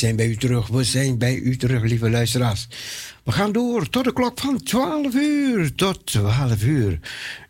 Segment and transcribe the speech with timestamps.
[0.00, 0.66] Zijn bij u terug.
[0.66, 2.68] We zijn bij u terug, lieve luisteraars.
[3.24, 5.74] We gaan door tot de klok van 12 uur.
[5.74, 7.00] Tot 12 uur.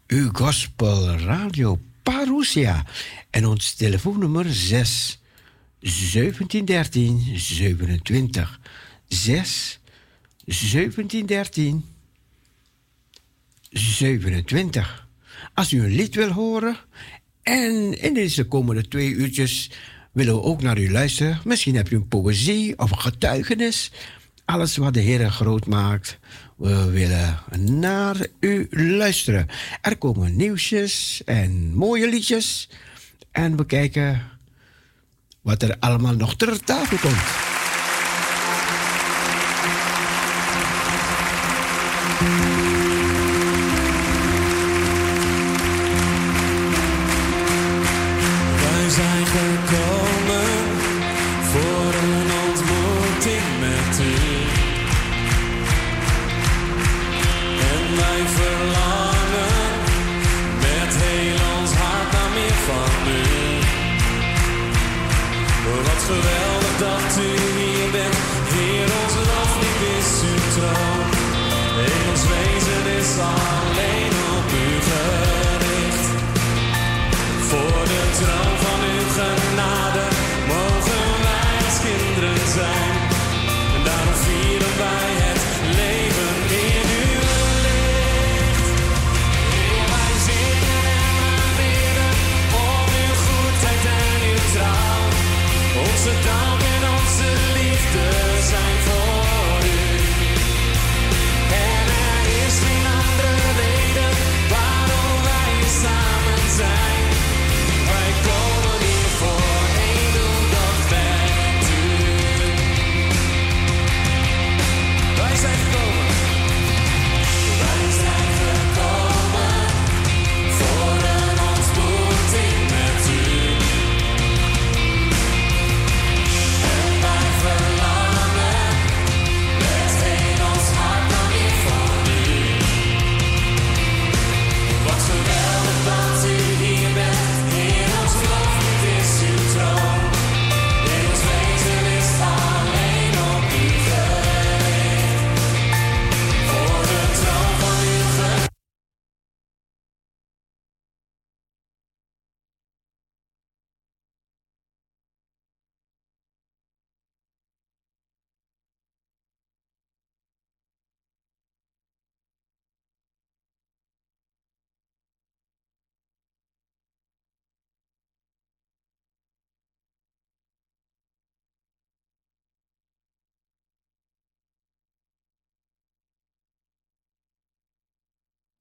[0.07, 2.85] Uw gospel radio Parousia.
[3.31, 5.21] En ons telefoonnummer 6
[5.79, 8.61] 1713 27.
[9.09, 9.81] 6
[10.45, 11.85] 1713
[13.71, 15.09] 27.
[15.55, 16.77] Als u een lied wil horen
[17.43, 19.71] en in deze komende twee uurtjes
[20.13, 21.41] willen we ook naar u luisteren.
[21.45, 23.93] Misschien heb je een poëzie of een getuigenis.
[24.45, 26.19] Alles wat de Heer groot maakt.
[26.57, 29.47] We willen naar u luisteren.
[29.81, 32.69] Er komen nieuwsjes en mooie liedjes.
[33.31, 34.23] En we kijken
[35.41, 37.50] wat er allemaal nog ter tafel komt.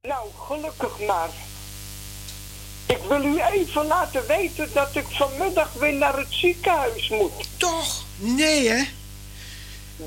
[0.07, 1.29] Nou, gelukkig maar.
[2.85, 7.31] Ik wil u even laten weten dat ik vanmiddag weer naar het ziekenhuis moet.
[7.57, 8.03] Toch?
[8.17, 8.83] Nee, hè?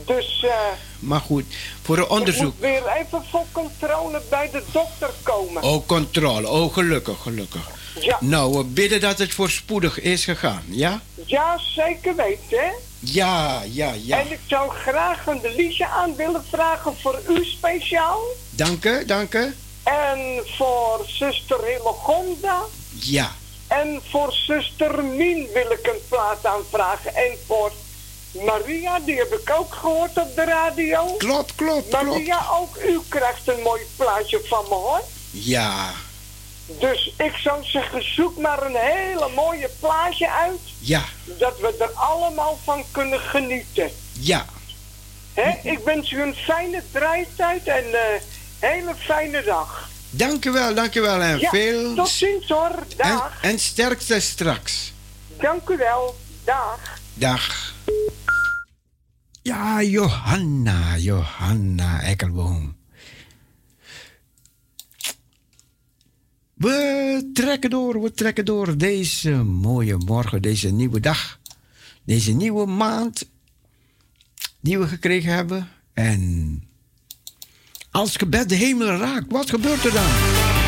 [0.07, 0.51] Dus, eh...
[0.99, 1.45] maar goed,
[1.83, 2.55] voor een onderzoek.
[2.55, 5.63] Ik moet weer even voor controle bij de dokter komen.
[5.63, 6.49] Oh, controle.
[6.49, 7.71] Oh, gelukkig, gelukkig.
[8.01, 8.17] Ja.
[8.21, 11.01] Nou, we bidden dat het voorspoedig is gegaan, ja?
[11.27, 14.21] Ja, zeker weten, Ja, ja, ja.
[14.21, 18.21] En ik zou graag een liedje aan willen vragen voor u speciaal.
[18.51, 19.55] Dank u, dank u.
[19.83, 22.63] En voor zuster Hillegonda.
[23.01, 23.33] Ja.
[23.67, 27.15] En voor zuster Mien wil ik een plaat aanvragen.
[27.15, 27.73] En voor
[28.33, 31.15] Maria, die heb ik ook gehoord op de radio.
[31.17, 35.03] Klopt, klopt, Maria, ook u krijgt een mooi plaatje van me hoor.
[35.31, 35.93] Ja.
[36.67, 40.61] Dus ik zou zeggen, zoek maar een hele mooie plaatje uit.
[40.79, 41.05] Ja.
[41.25, 43.91] Dat we er allemaal van kunnen genieten.
[44.13, 44.47] Ja.
[45.35, 45.71] Hè?
[45.71, 47.85] Ik wens u een fijne draaitijd en...
[47.85, 47.99] Uh,
[48.63, 49.91] hele fijne dag.
[50.11, 51.21] Dank u wel, dank u wel.
[51.23, 51.95] En veel...
[51.95, 52.87] tot ziens hoor.
[52.97, 53.43] Dag.
[53.43, 54.93] En, en sterkte straks.
[55.41, 56.17] Dank u wel.
[56.45, 56.99] Dag.
[57.15, 57.75] Dag.
[59.43, 62.77] Ja, Johanna, Johanna Eckelboom.
[66.55, 71.41] We trekken door, we trekken door deze mooie morgen, deze nieuwe dag.
[72.05, 73.29] Deze nieuwe maand
[74.61, 75.69] die we gekregen hebben.
[75.93, 76.63] En
[77.93, 80.62] als gebed de hemel raakt, wat gebeurt er dan?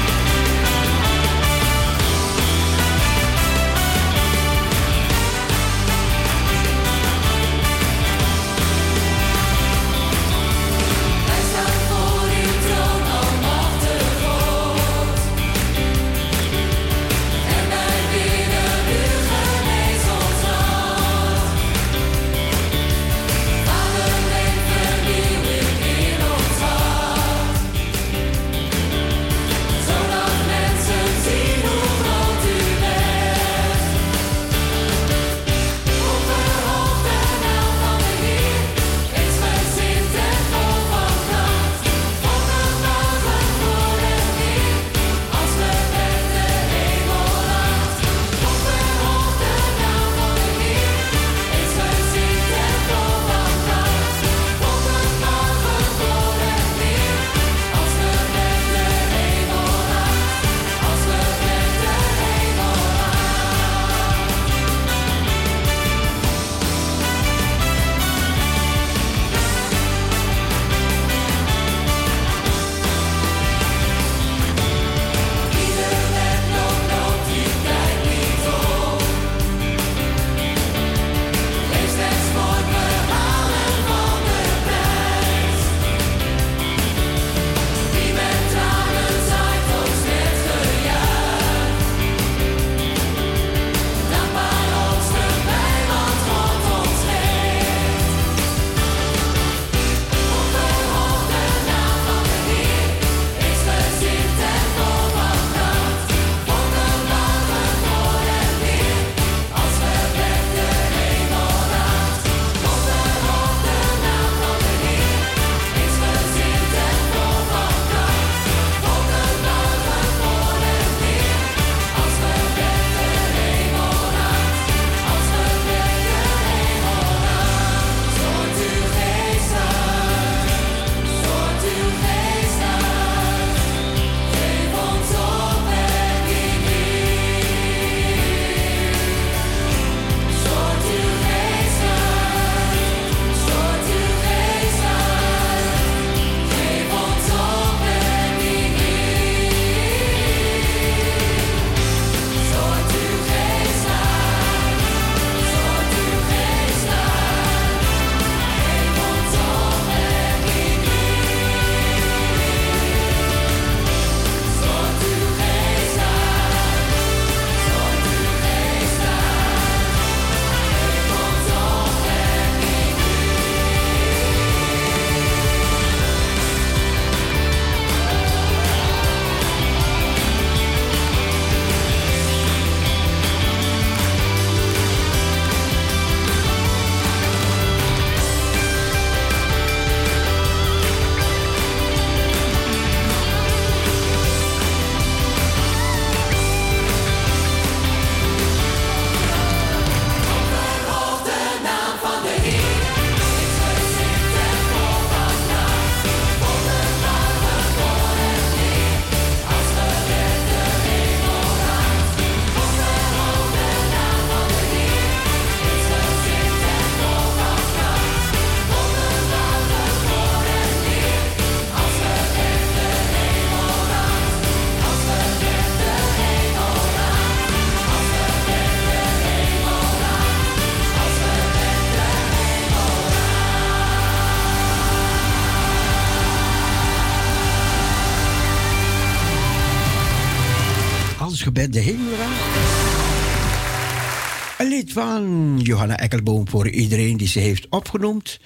[246.45, 248.41] Voor iedereen die ze heeft opgenoemd.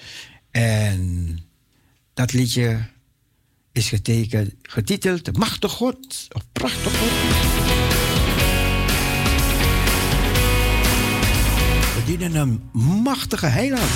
[0.51, 1.39] En
[2.13, 2.79] dat liedje
[3.71, 7.09] is getekend, getiteld Machtig God of Prachtig God.
[11.95, 12.69] We dienen een
[13.03, 13.89] machtige heiland.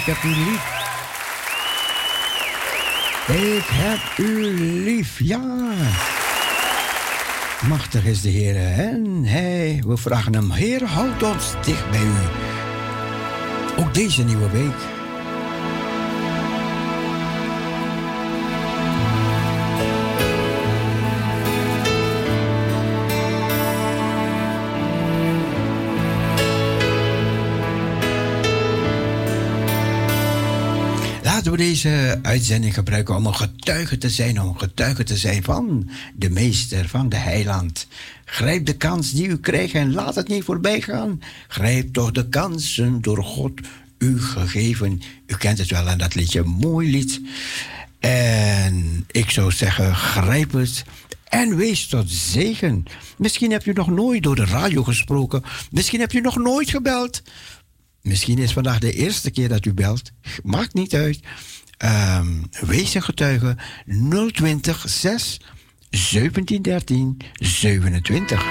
[0.00, 0.78] Ik heb u lief.
[3.56, 4.44] Ik heb u
[4.84, 5.40] lief, ja.
[7.68, 12.12] Machtig is de Heer en hij, we vragen hem, Heer, houd ons dicht bij u.
[13.76, 14.99] Ook deze nieuwe week.
[31.82, 36.88] Deze uitzending gebruiken om een getuige te zijn, om getuige te zijn van de Meester,
[36.88, 37.86] van de Heiland.
[38.24, 41.22] Grijp de kans die u krijgt en laat het niet voorbij gaan.
[41.48, 43.60] Grijp toch de kansen door God
[43.98, 45.02] u gegeven.
[45.26, 47.20] U kent het wel en dat liedje, mooi lied.
[47.98, 50.84] En ik zou zeggen, grijp het
[51.24, 52.84] en wees tot zegen.
[53.18, 55.42] Misschien heb je nog nooit door de radio gesproken.
[55.70, 57.22] Misschien heb je nog nooit gebeld.
[58.02, 60.10] Misschien is vandaag de eerste keer dat u belt.
[60.42, 61.20] Maakt niet uit.
[61.84, 63.56] Um, wees een getuige
[64.32, 65.40] 020 6
[65.90, 68.44] 1713 27.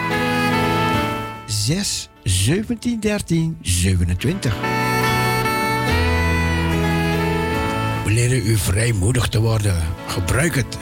[1.46, 4.56] 6 1713 27.
[8.04, 9.76] We leren u vrijmoedig te worden.
[10.08, 10.78] Gebruik het.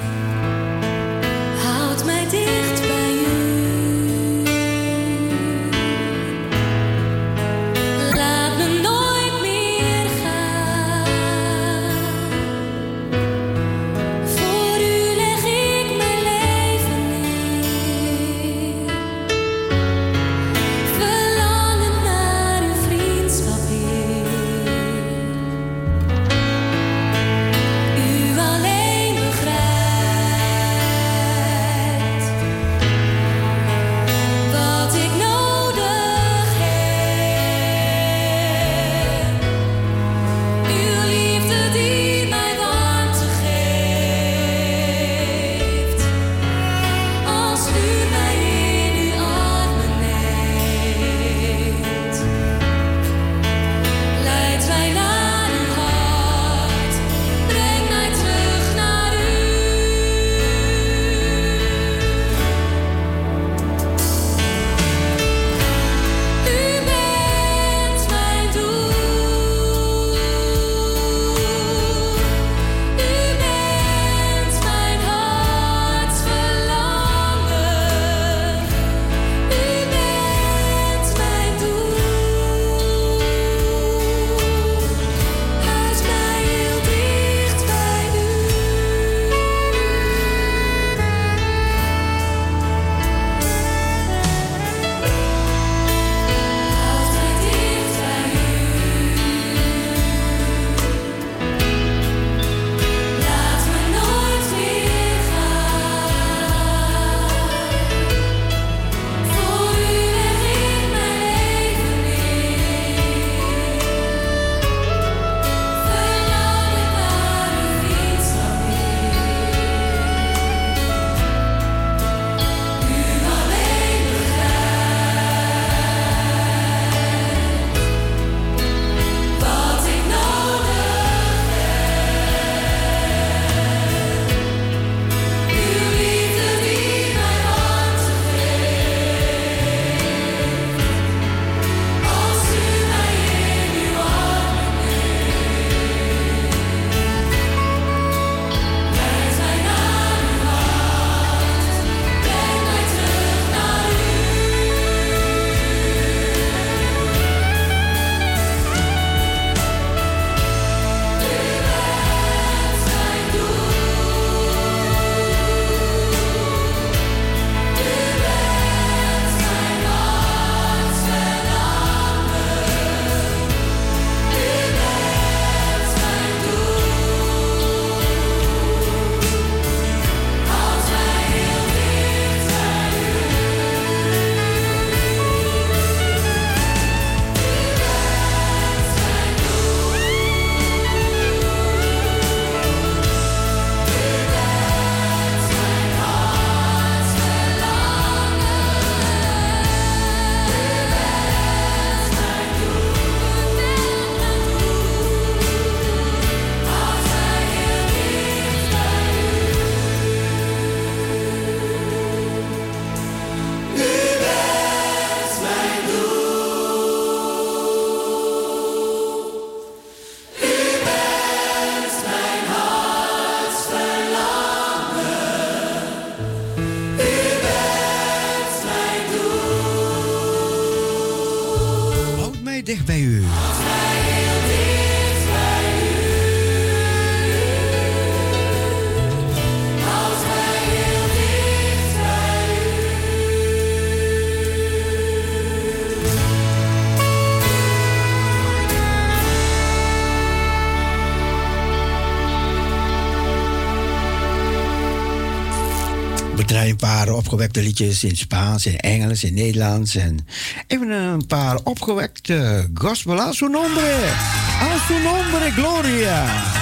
[257.28, 259.96] opgewekte liedjes in Spaans, in Engels, in Nederlands.
[259.96, 260.28] En
[260.68, 263.20] even een paar opgewekte gospel.
[263.20, 264.13] A su nombre,
[264.62, 266.57] a su nombre, Gloria.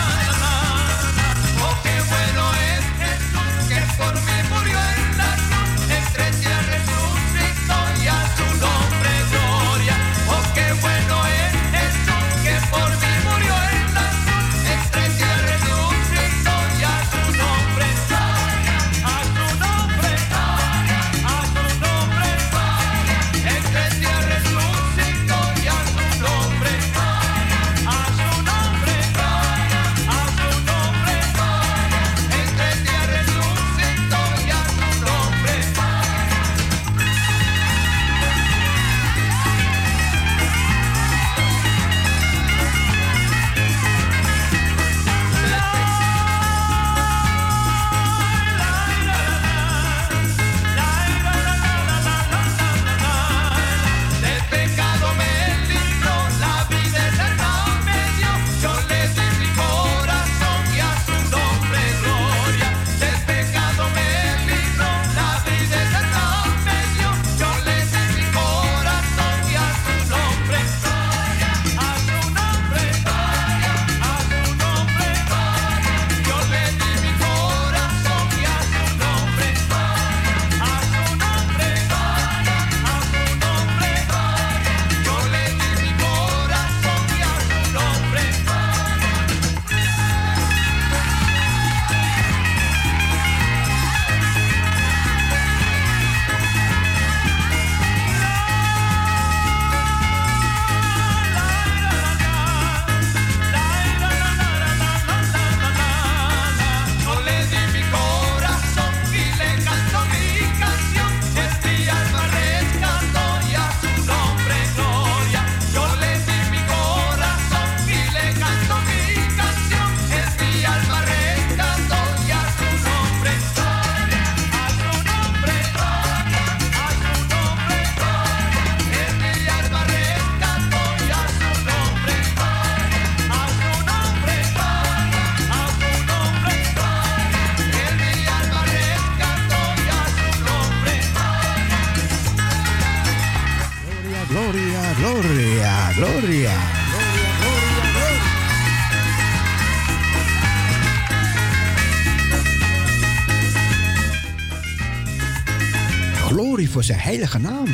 [156.86, 157.66] zijn heilige naam.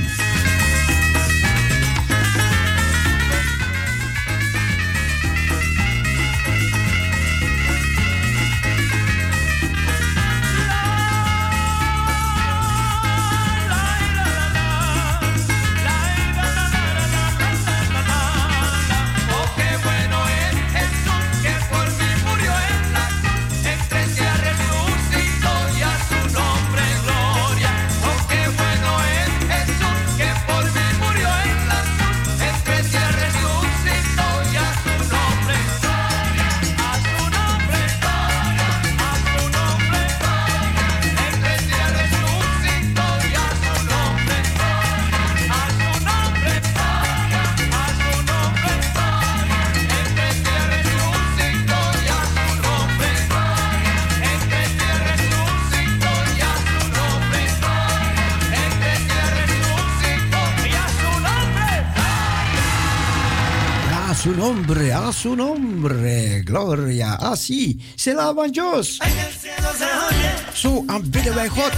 [65.21, 67.13] su nombre, gloria.
[67.13, 68.99] Así se lavan Dios.
[69.03, 70.31] En el cielo se oye.
[70.51, 71.73] Su ambiente Hot.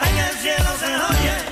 [0.00, 1.51] En el cielo se oye.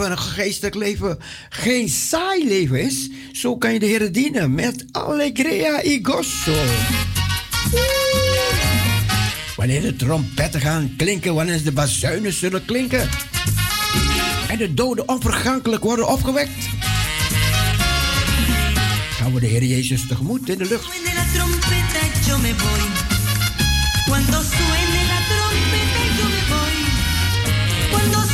[0.00, 4.84] leven, een geestelijk leven, geen saai leven is, zo kan je de Heer dienen met
[4.92, 6.52] alegria y gozo.
[9.56, 13.08] Wanneer de trompetten gaan klinken, wanneer de bazuinen zullen klinken
[14.48, 16.68] en de doden onvergankelijk worden opgewekt,
[19.10, 20.88] gaan we de Heer Jezus tegemoet in de lucht.
[28.00, 28.29] Cuando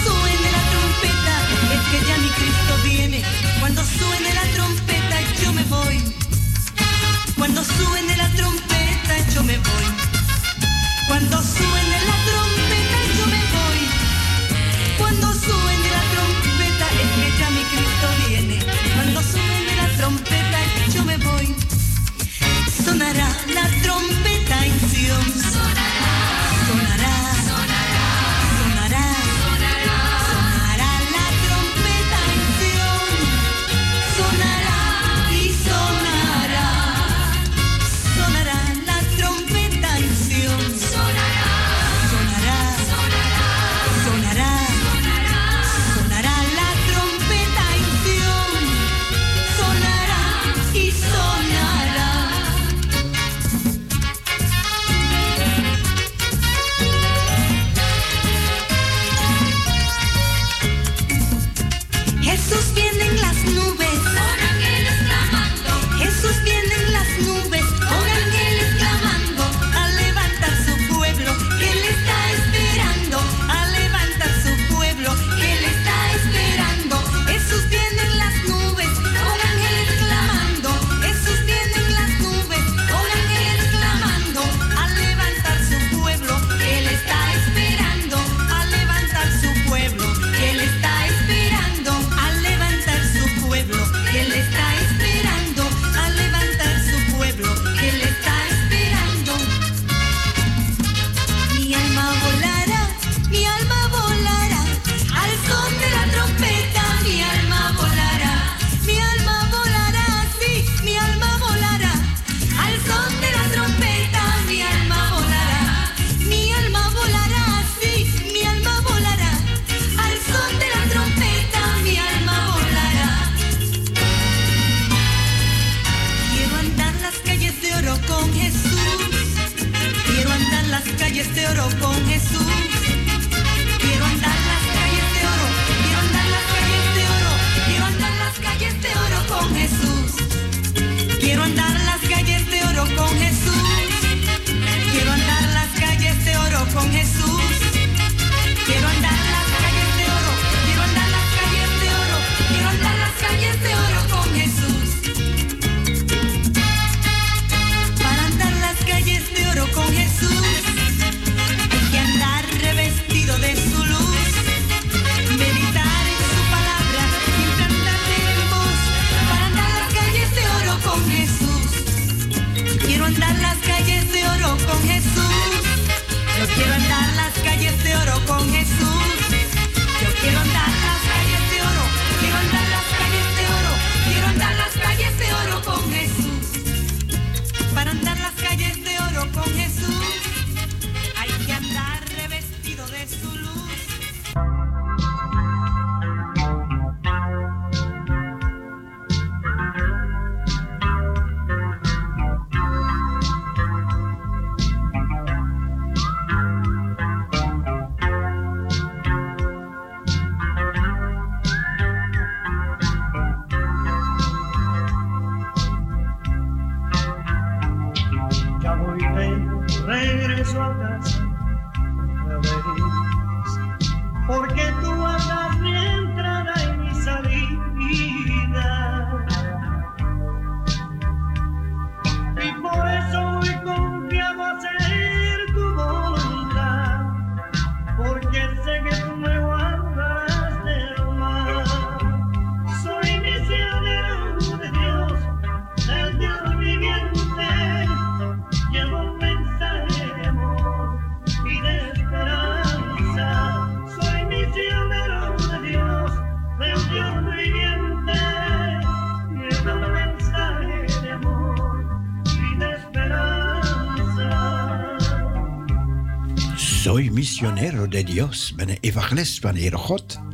[267.37, 268.53] misionero de Dios.
[268.57, 270.26] Ben evangelist van de God.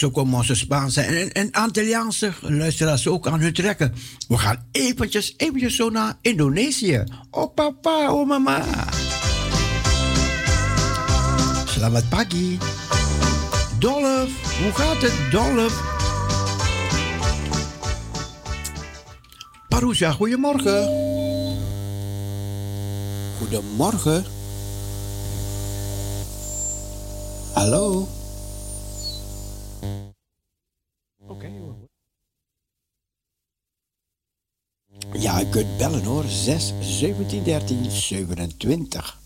[0.00, 3.94] zo komen onze Spaanse en, en Antilliaanse luisteraars ook aan hun trekken.
[4.28, 7.04] We gaan eventjes, eventjes zo naar Indonesië.
[7.30, 8.64] Oh papa, oh mama.
[11.66, 12.58] Selamat pagi.
[13.78, 15.82] Dolf, hoe gaat het Dolf?
[19.68, 20.88] Parousia, goedemorgen.
[23.38, 24.24] Goedemorgen.
[36.30, 39.18] 6 17 13 27.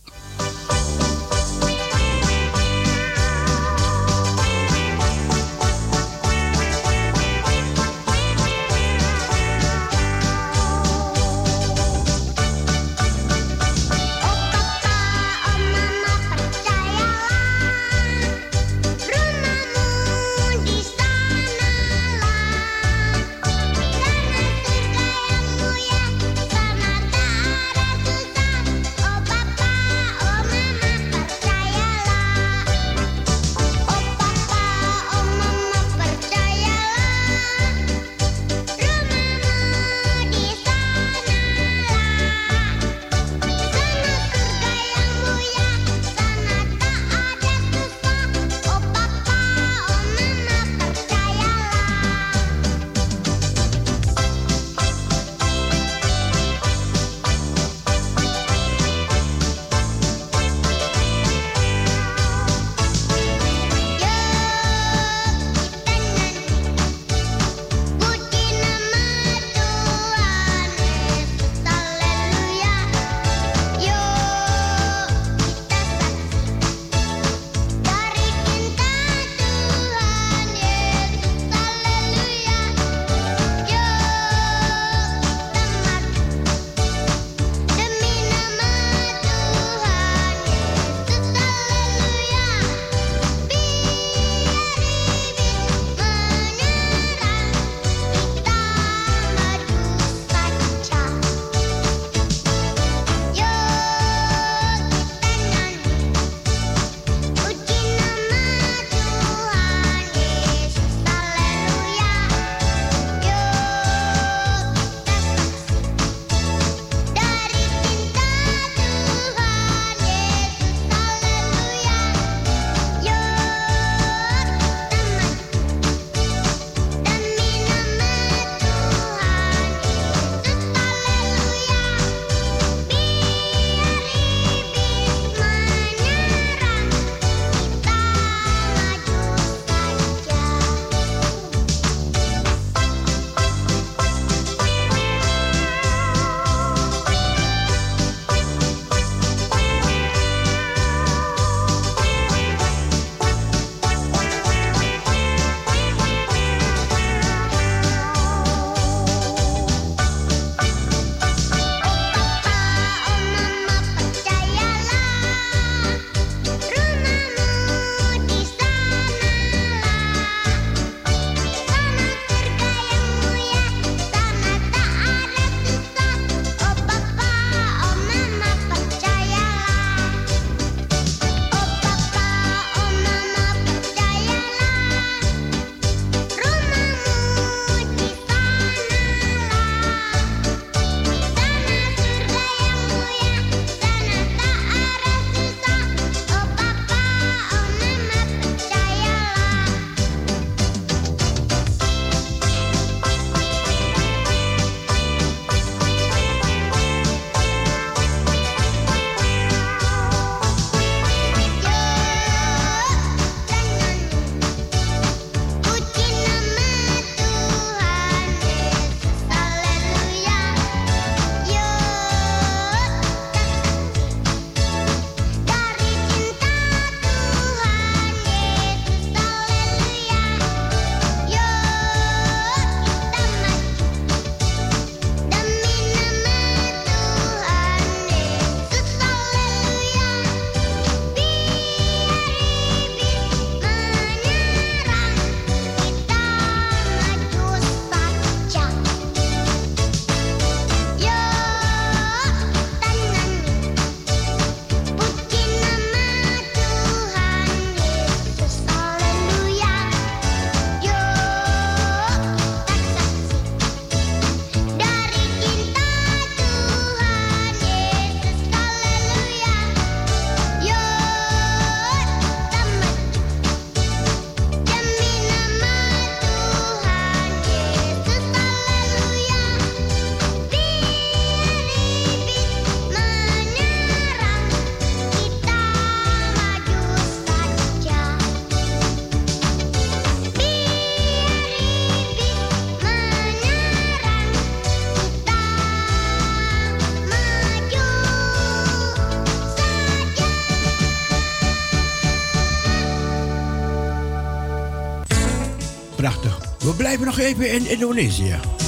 [307.25, 308.64] even in Indonesië.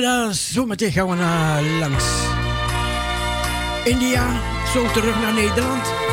[0.00, 2.04] Ja, eh, zometeen gaan we naar langs.
[3.84, 4.40] India,
[4.72, 6.05] zo terug naar Nederland.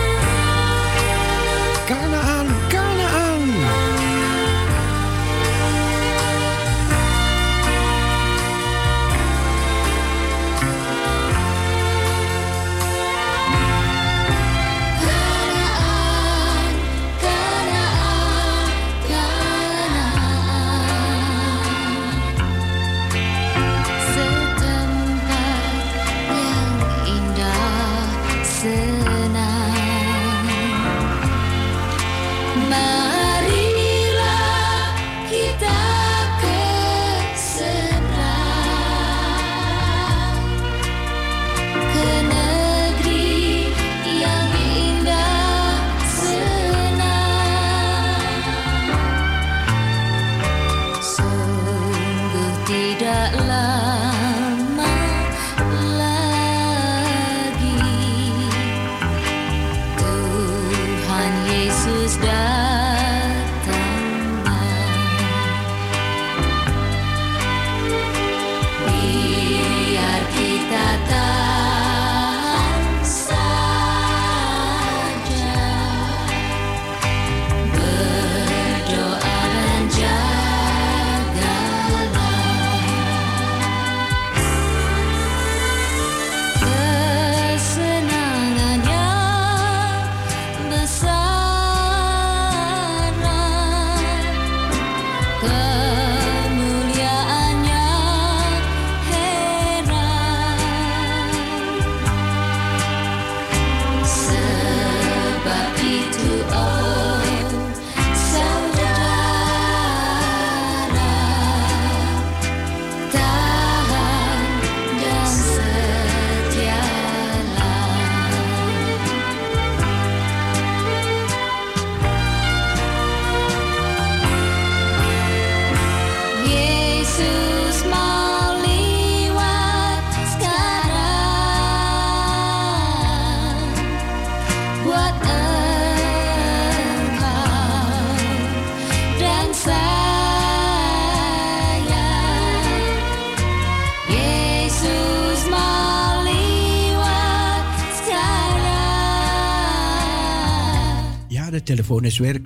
[152.12, 152.42] zoon is weer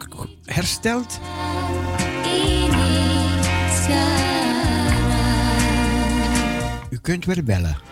[0.46, 1.20] hersteld.
[6.90, 7.87] U kunt weer bellen.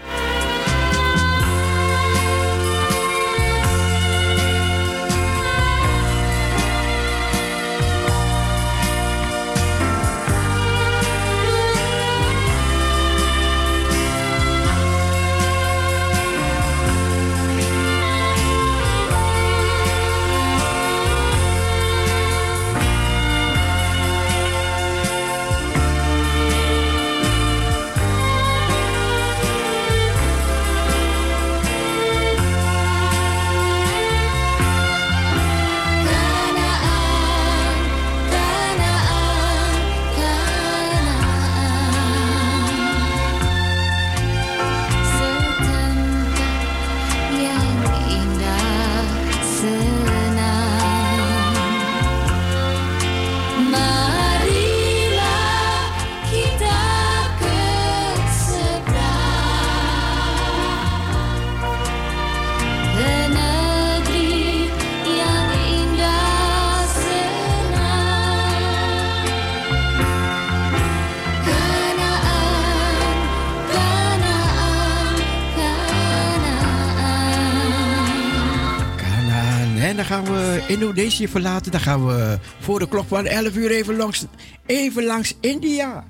[80.75, 84.25] Indonesië verlaten, dan gaan we eh, voor de klok van 11 uur even langs,
[84.65, 86.03] even langs India.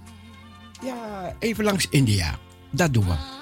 [0.84, 2.36] Ja, even langs India.
[2.72, 3.35] Dat doen we.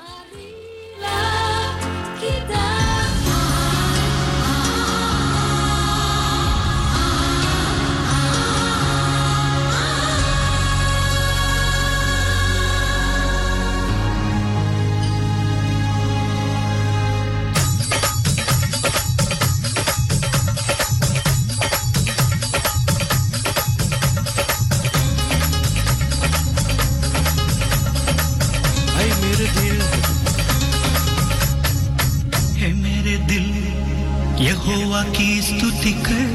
[35.84, 36.33] ticket.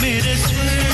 [0.00, 0.89] made it swim.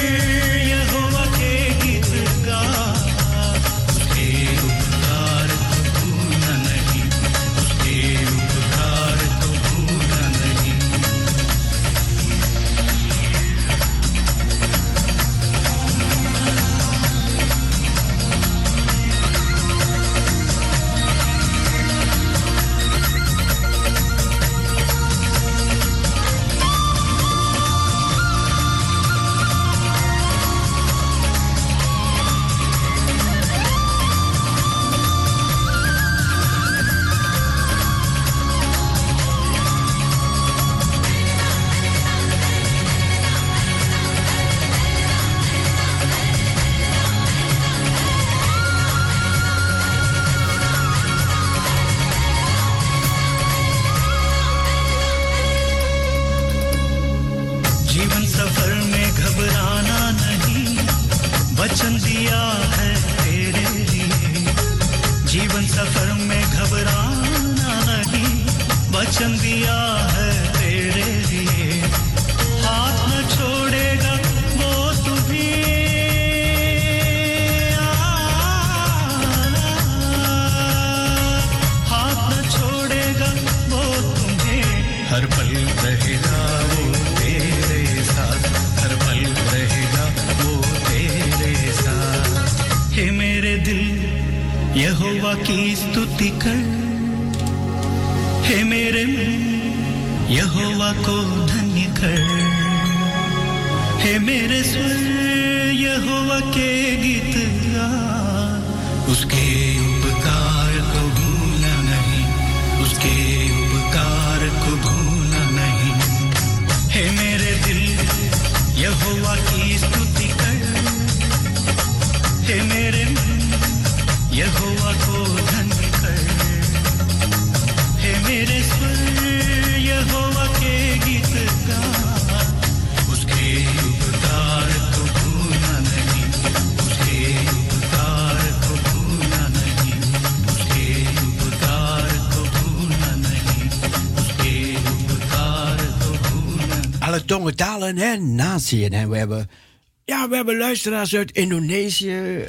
[150.90, 152.44] luisteraars uit Indonesië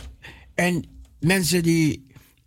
[0.56, 0.86] en
[1.20, 2.06] mensen die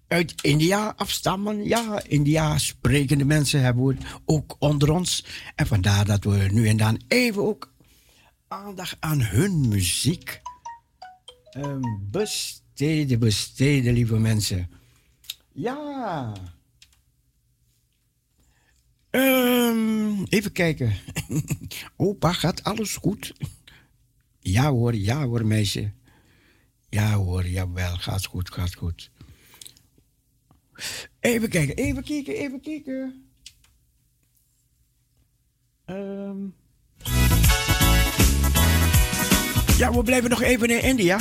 [0.09, 1.65] uit India afstammen.
[1.65, 5.25] Ja, India sprekende mensen hebben we ook onder ons.
[5.55, 7.73] En vandaar dat we nu en dan even ook
[8.49, 10.41] aandacht aan hun muziek
[12.11, 14.71] besteden, besteden, lieve mensen.
[15.53, 16.33] Ja.
[19.11, 20.95] Ehm, even kijken.
[21.97, 23.33] Opa, gaat alles goed?
[24.41, 25.93] Ja hoor, ja hoor, meisje.
[26.89, 29.11] Ja hoor, jawel, gaat goed, gaat goed.
[31.21, 33.25] Even kijken, even kijken, even kijken.
[35.85, 36.39] Ehm.
[39.79, 41.19] Ja, we blijven nog even in India.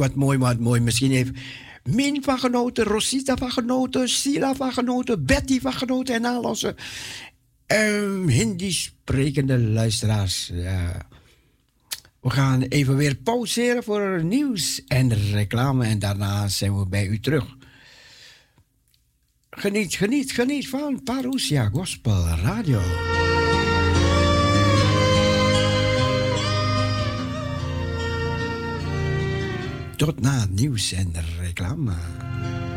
[0.00, 0.80] Wat mooi, wat mooi.
[0.80, 1.30] Misschien heeft
[1.84, 6.74] Min van genoten, Rosita van genoten, Sila van genoten, Betty van genoten en al onze
[7.66, 10.50] ehm, Hindi sprekende luisteraars.
[10.52, 11.08] Ja.
[12.20, 17.20] We gaan even weer pauzeren voor nieuws en reclame en daarna zijn we bij u
[17.20, 17.44] terug.
[19.50, 22.80] Geniet, geniet, geniet van Parousia Gospel Radio.
[30.00, 32.69] Tot na nieuws en reclame.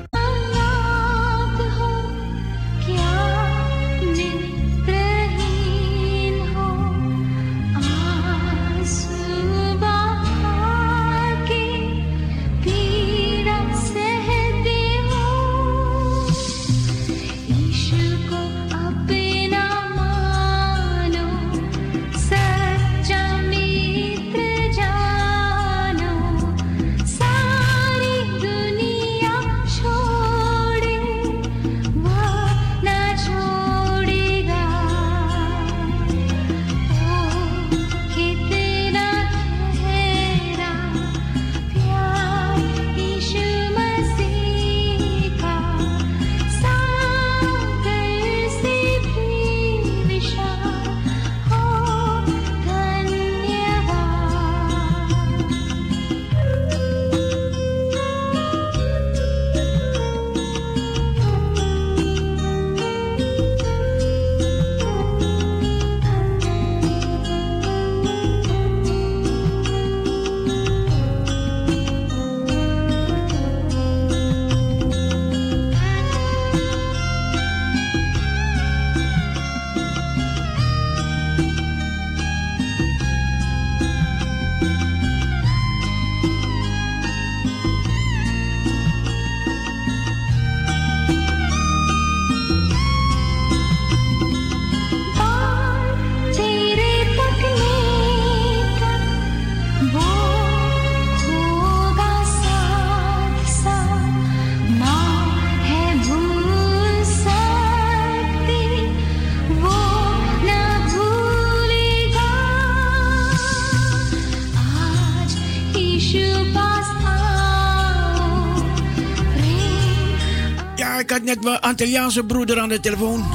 [121.74, 123.26] Antilliaanse broeder aan de telefoon.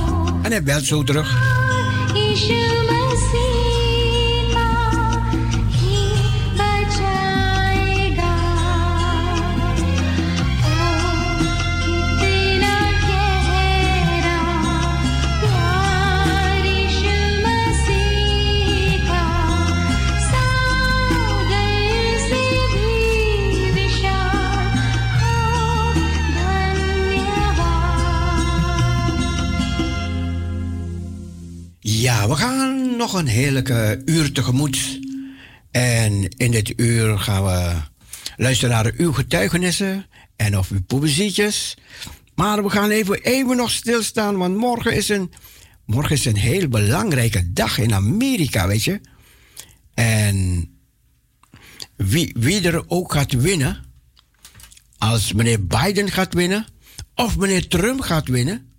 [0.43, 1.58] En hij belt zo terug.
[33.19, 35.01] Een heerlijke uur tegemoet.
[35.71, 37.75] En in dit uur gaan we
[38.37, 40.07] luisteren naar uw getuigenissen
[40.37, 41.77] en of uw poëzietjes.
[42.35, 45.33] Maar we gaan even, even nog stilstaan, want morgen is, een,
[45.85, 49.01] morgen is een heel belangrijke dag in Amerika, weet je.
[49.95, 50.69] En
[51.97, 53.85] wie, wie er ook gaat winnen,
[54.99, 56.67] als meneer Biden gaat winnen
[57.15, 58.73] of meneer Trump gaat winnen,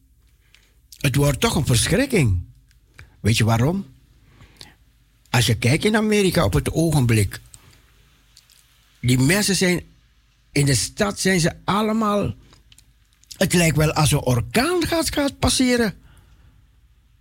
[0.97, 2.47] het wordt toch een verschrikking.
[3.21, 3.85] Weet je waarom?
[5.30, 7.39] Als je kijkt in Amerika op het ogenblik,
[9.01, 9.84] die mensen zijn
[10.51, 12.34] in de stad zijn ze allemaal.
[13.38, 15.97] Het lijkt wel als een orkaan gaat, gaat passeren.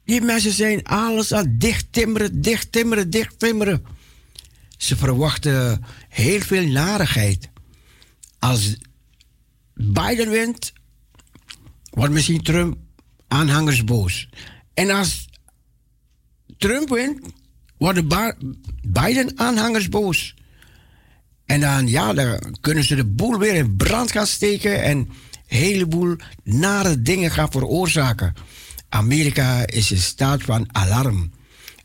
[0.04, 3.84] Die mensen zijn alles aan dicht timmeren, dicht timmeren, dicht timmeren.
[4.76, 7.48] Ze verwachten heel veel narigheid.
[8.38, 8.76] Als
[9.74, 10.72] Biden wint,
[11.90, 12.76] wordt misschien Trump
[13.28, 14.28] aanhangers boos.
[14.74, 15.28] En als
[16.56, 17.20] Trump wint,
[17.78, 18.08] worden
[18.82, 20.34] Biden-aanhangers boos.
[21.46, 25.08] En dan, ja, dan kunnen ze de boel weer in brand gaan steken en een
[25.46, 28.34] heleboel nare dingen gaan veroorzaken.
[28.88, 31.32] Amerika is in staat van alarm.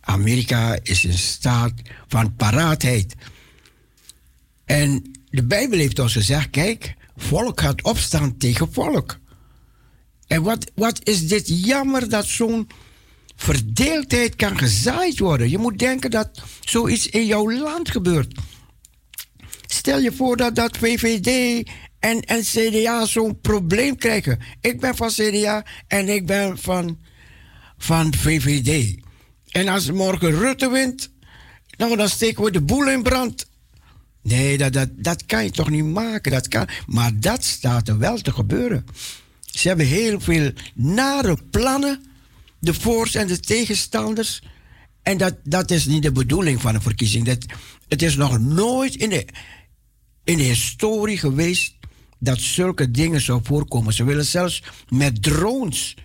[0.01, 1.73] Amerika is in staat
[2.07, 3.15] van paraatheid.
[4.65, 9.19] En de Bijbel heeft ons gezegd: kijk, volk gaat opstaan tegen volk.
[10.27, 12.67] En wat, wat is dit jammer dat zo'n
[13.35, 15.49] verdeeldheid kan gezaaid worden.
[15.49, 18.39] Je moet denken dat zoiets in jouw land gebeurt.
[19.67, 21.63] Stel je voor dat, dat VVD
[21.99, 24.39] en, en CDA zo'n probleem krijgen.
[24.61, 26.99] Ik ben van CDA en ik ben van,
[27.77, 29.01] van VVD.
[29.49, 31.11] En als morgen Rutte wint,
[31.77, 33.45] nou, dan steken we de boel in brand.
[34.21, 36.31] Nee, dat, dat, dat kan je toch niet maken.
[36.31, 38.85] Dat kan, maar dat staat er wel te gebeuren.
[39.39, 42.05] Ze hebben heel veel nare plannen,
[42.63, 44.41] de voor's en de tegenstanders.
[45.01, 47.25] En dat, dat is niet de bedoeling van een verkiezing.
[47.25, 47.45] Dat,
[47.87, 49.25] het is nog nooit in de,
[50.23, 51.73] in de historie geweest
[52.19, 53.93] dat zulke dingen zou voorkomen.
[53.93, 55.95] Ze willen zelfs met drones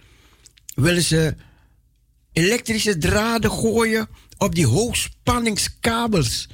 [0.74, 1.36] willen ze
[2.32, 6.48] elektrische draden gooien op die hoogspanningskabels.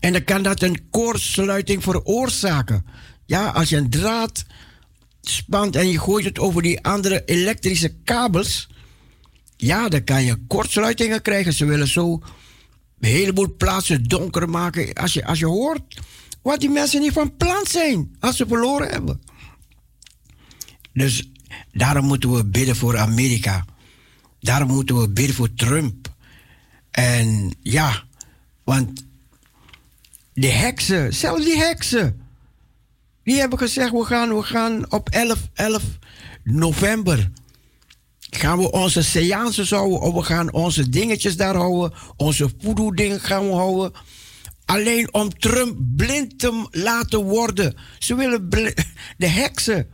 [0.00, 2.86] En dan kan dat een kortsluiting veroorzaken.
[3.26, 4.44] Ja, als je een draad
[5.20, 8.68] spant en je gooit het over die andere elektrische kabels,
[9.60, 11.52] ja, dan kan je kortsluitingen krijgen.
[11.52, 12.12] Ze willen zo
[13.00, 14.92] een heleboel plaatsen donker maken.
[14.94, 15.98] Als je, als je hoort
[16.42, 19.20] wat die mensen niet van plan zijn als ze verloren hebben.
[20.92, 21.30] Dus
[21.72, 23.64] daarom moeten we bidden voor Amerika.
[24.40, 26.12] Daarom moeten we bidden voor Trump.
[26.90, 28.02] En ja,
[28.64, 29.04] want
[30.32, 32.20] de heksen, zelfs die heksen,
[33.22, 35.82] die hebben gezegd: we gaan, we gaan op 11, 11
[36.44, 37.30] november.
[38.30, 43.20] Gaan we onze seances houden of we gaan onze dingetjes daar houden, onze voodoo dingen
[43.20, 43.92] gaan we houden.
[44.64, 47.76] Alleen om Trump blind te laten worden.
[47.98, 48.48] Ze willen
[49.16, 49.88] de heksen.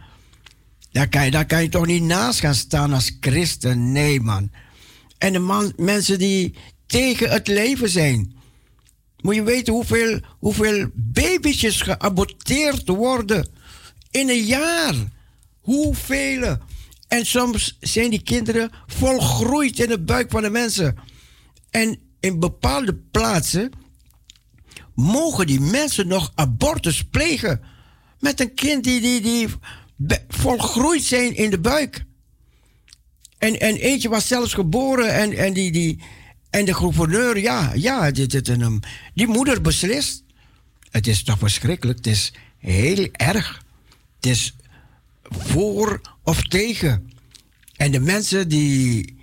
[0.92, 3.92] Daar kan, je, daar kan je toch niet naast gaan staan als christen?
[3.92, 4.50] Nee, man.
[5.18, 6.54] En de man, mensen die
[6.86, 8.34] tegen het leven zijn.
[9.20, 13.48] Moet je weten hoeveel, hoeveel babytjes geaborteerd worden
[14.10, 14.94] in een jaar.
[15.60, 16.58] Hoeveel.
[17.08, 20.96] En soms zijn die kinderen volgroeid in de buik van de mensen.
[21.70, 23.70] En in bepaalde plaatsen
[24.94, 27.60] mogen die mensen nog abortus plegen.
[28.20, 29.48] Met een kind die, die, die
[30.28, 32.04] volgroeid zijn in de buik.
[33.38, 36.02] En, en eentje was zelfs geboren en, en, die, die,
[36.50, 38.80] en de gouverneur, ja, ja dit, dit, en, um,
[39.14, 40.24] die moeder beslist.
[40.90, 43.62] Het is toch verschrikkelijk, het is heel erg.
[44.16, 44.56] Het is
[45.28, 47.10] voor of tegen.
[47.76, 49.16] En de mensen die,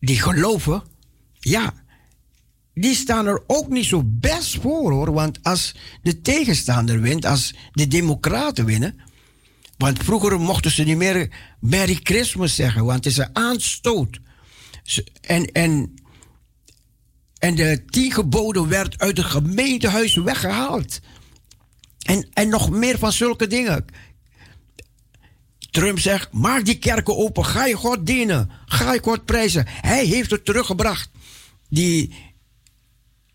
[0.00, 0.82] die geloven,
[1.32, 1.74] ja,
[2.74, 5.12] die staan er ook niet zo best voor hoor.
[5.12, 9.00] Want als de tegenstander wint, als de Democraten winnen.
[9.76, 11.30] Want vroeger mochten ze niet meer
[11.60, 14.20] Merry Christmas zeggen, want het is een aanstoot.
[15.20, 15.94] En, en,
[17.38, 21.00] en de tien geboden werd uit het gemeentehuis weggehaald.
[22.04, 23.84] En, en nog meer van zulke dingen.
[25.74, 29.64] Trump zegt: maak die kerken open, ga je God dienen, ga je God prijzen.
[29.68, 31.10] Hij heeft het teruggebracht.
[31.68, 32.14] Die,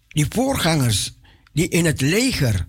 [0.07, 1.13] die voorgangers
[1.53, 2.67] die in het leger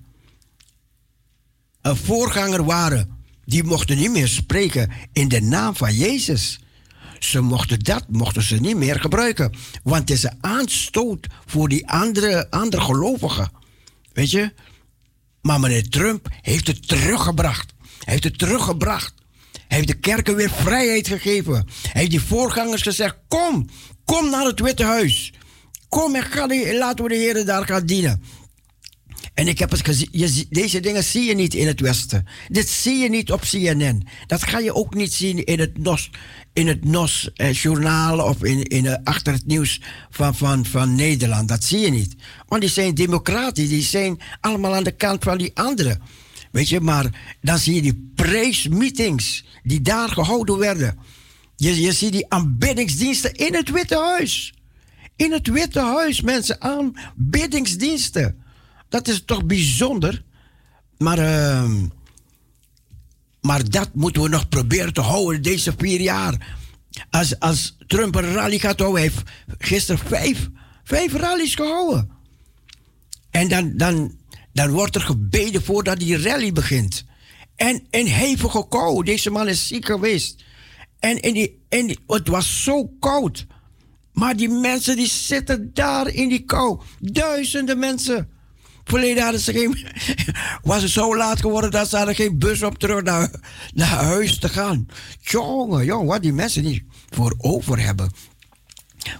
[1.80, 6.60] een voorganger waren, die mochten niet meer spreken in de naam van Jezus.
[7.18, 9.54] Ze mochten dat, mochten ze niet meer gebruiken.
[9.82, 13.50] Want het is een aanstoot voor die andere, andere gelovigen.
[14.12, 14.52] Weet je?
[15.40, 17.72] Maar meneer Trump heeft het teruggebracht.
[17.78, 19.19] Hij heeft het teruggebracht.
[19.76, 21.54] Heeft de kerken weer vrijheid gegeven.
[21.82, 23.68] Hij heeft die voorgangers gezegd: Kom,
[24.04, 25.32] kom naar het Witte Huis.
[25.88, 28.22] Kom en ga die, laten we de Heer daar gaan dienen.
[29.34, 32.26] En ik heb het gezien, deze dingen zie je niet in het Westen.
[32.48, 34.06] Dit zie je niet op CNN.
[34.26, 36.10] Dat ga je ook niet zien in het NOS,
[36.52, 40.94] in het NOS eh, journaal of in, in, eh, achter het nieuws van, van, van
[40.94, 41.48] Nederland.
[41.48, 42.14] Dat zie je niet.
[42.46, 46.02] Want die zijn democratisch, die zijn allemaal aan de kant van die anderen.
[46.50, 50.98] Weet je, maar dan zie je die praise-meetings die daar gehouden werden.
[51.56, 54.54] Je, je ziet die aanbiddingsdiensten in het Witte Huis.
[55.16, 58.42] In het Witte Huis, mensen, aanbiddingsdiensten.
[58.88, 60.22] Dat is toch bijzonder.
[60.98, 61.86] Maar, ehm,
[63.40, 66.58] maar dat moeten we nog proberen te houden deze vier jaar.
[67.10, 69.22] Als, als Trump een rally gaat houden, heeft
[69.58, 70.48] gisteren vijf,
[70.84, 72.10] vijf rallies gehouden.
[73.30, 74.18] En dan, dan,
[74.52, 77.04] dan wordt er gebeden voordat die rally begint.
[77.56, 79.04] En een hevige kou.
[79.04, 80.44] Deze man is ziek geweest.
[80.98, 83.46] En, in die, in die, het was zo koud.
[84.12, 86.80] Maar die mensen die zitten daar in die kou.
[86.98, 88.28] Duizenden mensen.
[88.84, 89.76] Verleden hadden ze geen,
[90.70, 93.30] was het zo laat geworden dat ze hadden geen bus op terug naar,
[93.74, 94.86] naar huis te gaan.
[95.20, 98.12] Jongen, jongen, wat die mensen niet voor over hebben.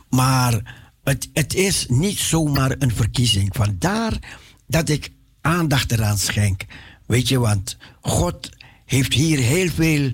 [0.09, 3.49] Maar het, het is niet zomaar een verkiezing.
[3.57, 4.18] Vandaar
[4.66, 5.11] dat ik
[5.41, 6.64] aandacht eraan schenk.
[7.07, 8.51] Weet je, want God
[8.84, 10.12] heeft hier heel veel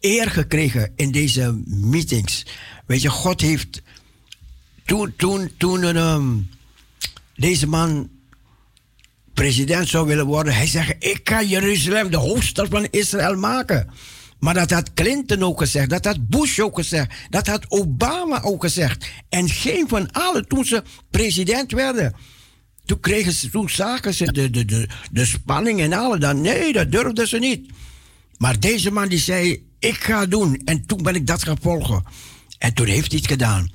[0.00, 2.46] eer gekregen in deze meetings.
[2.86, 3.82] Weet je, God heeft.
[4.84, 6.36] Toen, toen, toen een, ehm,
[7.36, 8.10] deze man
[9.34, 13.90] president zou willen worden, hij zegt: Ik ga Jeruzalem de hoofdstad van Israël maken.
[14.38, 18.62] Maar dat had Clinton ook gezegd, dat had Bush ook gezegd, dat had Obama ook
[18.62, 19.06] gezegd.
[19.28, 22.14] En geen van allen toen ze president werden.
[22.86, 26.18] Toen, kregen ze, toen zagen ze de, de, de, de spanning en alle.
[26.18, 27.70] Dan, nee, dat durfden ze niet.
[28.36, 30.60] Maar deze man die zei, ik ga doen.
[30.64, 32.04] En toen ben ik dat gaan volgen.
[32.58, 33.70] En toen heeft hij het gedaan.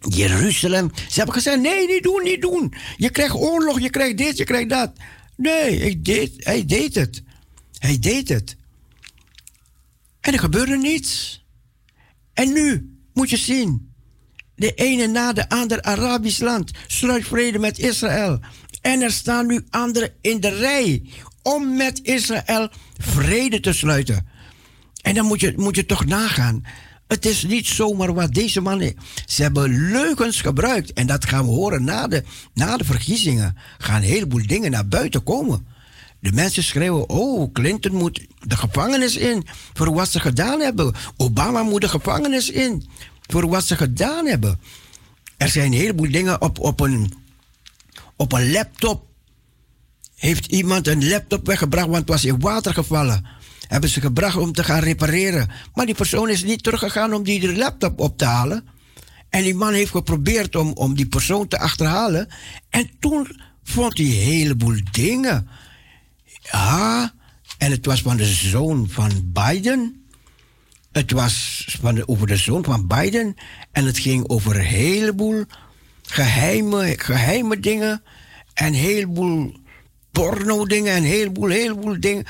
[0.00, 0.90] Jeruzalem.
[0.94, 2.74] Ze hebben gezegd, nee, niet doen, niet doen.
[2.96, 4.92] Je krijgt oorlog, je krijgt dit, je krijgt dat.
[5.36, 7.22] Nee, hij deed, hij deed het.
[7.78, 8.56] Hij deed het.
[10.20, 11.42] En er gebeurde niets.
[12.32, 13.93] En nu moet je zien.
[14.56, 18.40] De ene na de ander Arabisch land sluit vrede met Israël.
[18.80, 21.02] En er staan nu anderen in de rij
[21.42, 24.26] om met Israël vrede te sluiten.
[25.02, 26.64] En dan moet je, moet je toch nagaan.
[27.06, 28.96] Het is niet zomaar wat deze mannen.
[29.26, 30.92] Ze hebben leugens gebruikt.
[30.92, 32.22] En dat gaan we horen na de,
[32.54, 33.56] na de verkiezingen.
[33.78, 35.66] Gaan een heleboel dingen naar buiten komen.
[36.20, 39.46] De mensen schreeuwen: Oh, Clinton moet de gevangenis in.
[39.72, 40.94] Voor wat ze gedaan hebben.
[41.16, 42.88] Obama moet de gevangenis in.
[43.26, 44.60] Voor wat ze gedaan hebben.
[45.36, 47.12] Er zijn een heleboel dingen op, op, een,
[48.16, 49.06] op een laptop.
[50.14, 53.26] Heeft iemand een laptop weggebracht, want het was in water gevallen.
[53.68, 55.50] Hebben ze gebracht om te gaan repareren.
[55.74, 58.68] Maar die persoon is niet teruggegaan om die laptop op te halen.
[59.28, 62.28] En die man heeft geprobeerd om, om die persoon te achterhalen.
[62.70, 65.48] En toen vond hij een heleboel dingen.
[66.40, 67.14] Ja,
[67.58, 70.03] en het was van de zoon van Biden.
[70.94, 73.34] Het was van de, over de zoon van Biden.
[73.72, 75.44] En het ging over een heleboel
[76.02, 78.02] geheime, geheime dingen.
[78.52, 79.56] En een heleboel
[80.12, 80.92] porno dingen.
[80.92, 82.24] En een heleboel, heleboel dingen.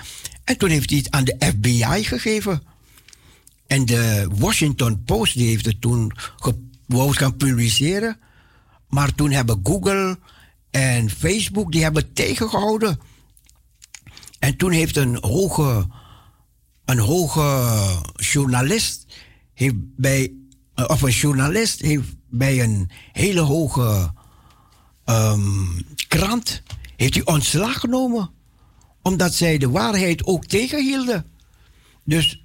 [0.45, 2.63] En toen heeft hij het aan de FBI gegeven.
[3.67, 6.13] En de Washington Post die heeft het toen
[6.87, 8.19] wou gaan publiceren.
[8.89, 10.19] Maar toen hebben Google
[10.71, 13.01] en Facebook die hebben tegengehouden.
[14.39, 15.87] En toen heeft een hoge,
[16.85, 17.79] een hoge
[18.17, 19.07] journalist
[19.55, 20.33] heeft bij,
[20.75, 24.13] eh, of een journalist heeft bij een hele hoge
[25.05, 26.63] ehm, krant
[26.97, 28.31] heeft hij ontslag genomen.
[29.03, 31.27] Omdat zij de waarheid ook tegenhielden.
[32.05, 32.43] Dus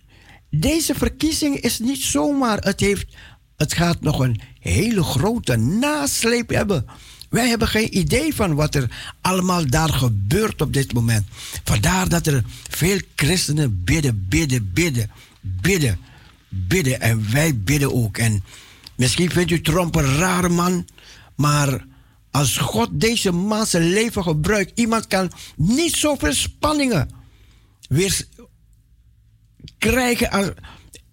[0.49, 2.57] deze verkiezing is niet zomaar.
[2.57, 3.16] Het, heeft,
[3.56, 6.86] het gaat nog een hele grote nasleep hebben.
[7.30, 11.28] Wij hebben geen idee van wat er allemaal daar gebeurt op dit moment.
[11.64, 15.12] Vandaar dat er veel christenen bidden, bidden, bidden,
[15.42, 16.00] bidden,
[16.50, 17.02] bidden.
[17.02, 18.18] En wij bidden ook.
[18.18, 18.44] En
[18.96, 20.88] misschien vindt u Trump een rare man,
[21.36, 21.86] maar
[22.32, 27.10] als God deze man zijn leven gebruikt, iemand kan niet zoveel spanningen
[27.90, 28.26] weer
[29.78, 30.56] krijgen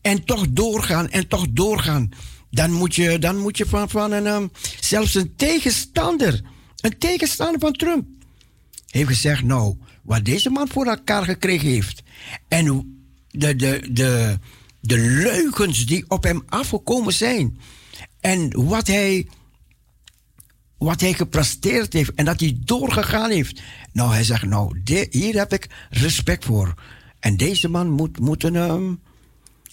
[0.00, 2.10] en toch doorgaan en toch doorgaan.
[2.50, 4.46] Dan moet je, dan moet je van, van een, ehm,
[4.80, 6.40] zelfs een tegenstander,
[6.80, 8.06] een tegenstander van Trump,
[8.86, 12.02] heeft gezegd, nou, wat deze man voor elkaar gekregen heeft.
[12.48, 12.96] En
[13.28, 14.38] de, de, de,
[14.80, 17.58] de leugens die op hem afgekomen zijn.
[18.20, 19.28] En wat hij,
[20.78, 23.62] wat hij gepresteerd heeft en dat hij doorgegaan heeft.
[23.92, 26.74] Nou, hij zegt, nou, hier heb ik respect voor.
[27.20, 28.94] En deze man moet, moet een, ehm,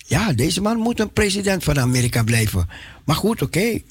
[0.05, 2.69] ja, deze man moet een president van Amerika blijven.
[3.05, 3.81] Maar goed, oké.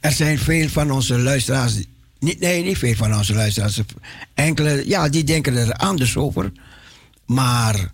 [0.00, 1.74] Er zijn veel van onze luisteraars.
[2.18, 3.80] Niet, nee, niet veel van onze luisteraars.
[4.34, 6.52] Enkele, ja, die denken er anders over.
[7.26, 7.92] Maar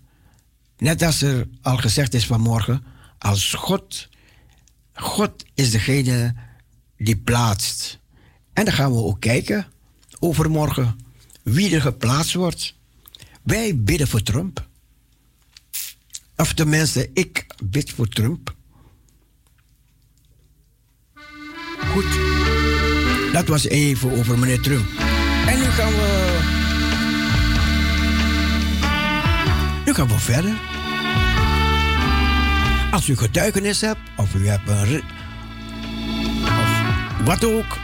[0.78, 2.84] net als er al gezegd is vanmorgen,
[3.18, 4.08] als God,
[4.92, 6.34] God is degene
[6.96, 7.98] die plaatst.
[8.52, 9.66] En dan gaan we ook kijken
[10.18, 10.98] overmorgen
[11.42, 12.74] wie er geplaatst wordt.
[13.42, 14.68] Wij bidden voor Trump.
[16.36, 18.54] Of tenminste, ik bid voor Trump.
[21.90, 22.04] Goed.
[23.32, 24.86] Dat was even over meneer Trump.
[25.46, 26.38] En nu gaan we.
[29.84, 30.54] Nu gaan we verder.
[32.90, 35.02] Als u getuigenis hebt, of u hebt een.
[36.44, 37.78] Of wat ook,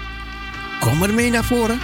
[0.81, 1.79] kom er mee naar voren.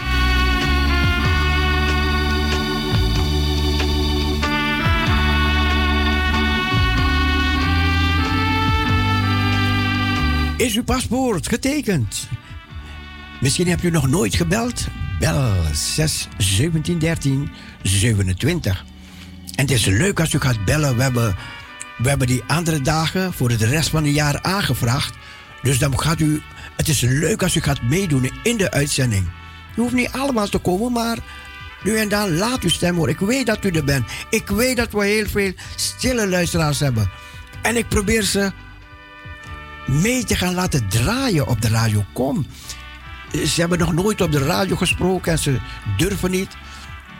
[10.58, 12.28] Is uw paspoort getekend?
[13.40, 14.86] Misschien hebt u nog nooit gebeld?
[15.18, 17.50] Bel 6 17 13
[17.82, 18.84] 27.
[19.54, 20.96] En het is leuk als u gaat bellen.
[20.96, 21.36] We hebben,
[21.98, 25.14] we hebben die andere dagen voor de rest van het jaar aangevraagd.
[25.62, 26.42] Dus dan gaat u.
[26.76, 29.26] Het is leuk als u gaat meedoen in de uitzending.
[29.76, 31.18] U hoeft niet allemaal te komen, maar
[31.84, 33.12] nu en dan laat uw stem horen.
[33.12, 34.06] Ik weet dat u er bent.
[34.30, 37.10] Ik weet dat we heel veel stille luisteraars hebben.
[37.62, 38.52] En ik probeer ze
[39.88, 42.04] mee te gaan laten draaien op de radio.
[42.12, 42.46] Kom.
[43.32, 45.58] Ze hebben nog nooit op de radio gesproken en ze
[45.96, 46.56] durven niet.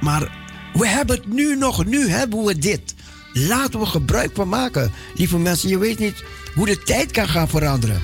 [0.00, 0.30] Maar
[0.72, 1.84] we hebben het nu nog.
[1.84, 2.94] Nu hebben we dit.
[3.32, 4.92] Laten we gebruik van maken.
[5.14, 6.24] Lieve mensen, je weet niet
[6.54, 8.02] hoe de tijd kan gaan veranderen.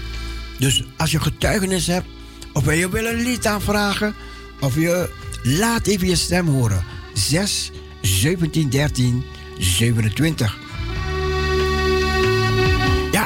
[0.59, 2.07] Dus als je getuigenis hebt,
[2.53, 4.15] of je wil een lied aanvragen,
[4.61, 5.11] of je
[5.43, 6.85] laat even je stem horen.
[7.15, 7.71] 6
[8.01, 9.25] 17 13
[9.59, 10.64] 27.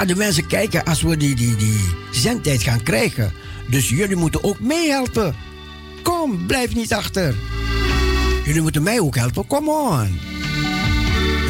[0.06, 1.80] De mensen kijken als we die, die, die
[2.10, 3.32] zendtijd gaan krijgen.
[3.70, 5.34] Dus jullie moeten ook meehelpen.
[6.02, 7.34] Kom, blijf niet achter.
[8.44, 9.46] Jullie moeten mij ook helpen.
[9.46, 10.18] Come on.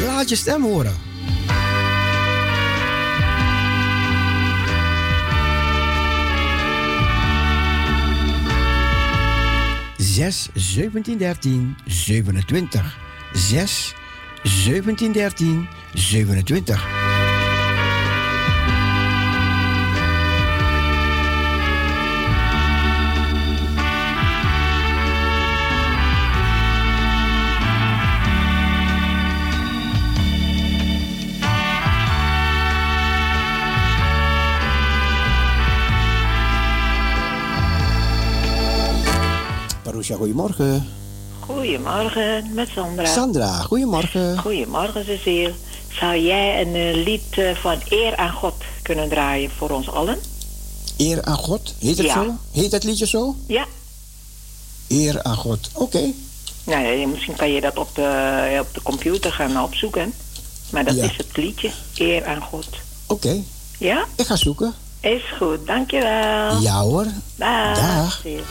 [0.05, 0.93] Laat je stem horen.
[10.19, 12.97] 6 17 13 27.
[13.33, 13.95] 6
[14.43, 16.98] 17 13 27.
[40.09, 40.87] Marusha, goedemorgen.
[41.39, 43.05] Goedemorgen, met Sandra.
[43.05, 44.37] Sandra, goedemorgen.
[44.37, 45.53] Goedemorgen, Cecile.
[45.99, 50.17] Zou jij een eh, lied eh, van eer aan God kunnen draaien voor ons allen?
[50.97, 52.13] Eer aan God, heet het Ja.
[52.23, 52.35] zo?
[52.51, 53.35] Heet het liedje zo?
[53.47, 53.65] Ja.
[54.87, 56.11] Eer aan God, oké.
[56.63, 60.13] Nou, ja, misschien kan je dat op de, op de computer gaan opzoeken.
[60.69, 61.03] Maar dat Ja.
[61.03, 62.67] is het liedje, eer aan God.
[63.07, 63.41] Oké,
[63.77, 64.05] Ja?
[64.15, 64.73] ik ga zoeken.
[64.99, 66.59] Is goed, dankjewel.
[66.61, 67.05] Ja hoor.
[67.35, 67.77] Dag.
[67.79, 68.13] Dag.
[68.23, 68.41] Cecile.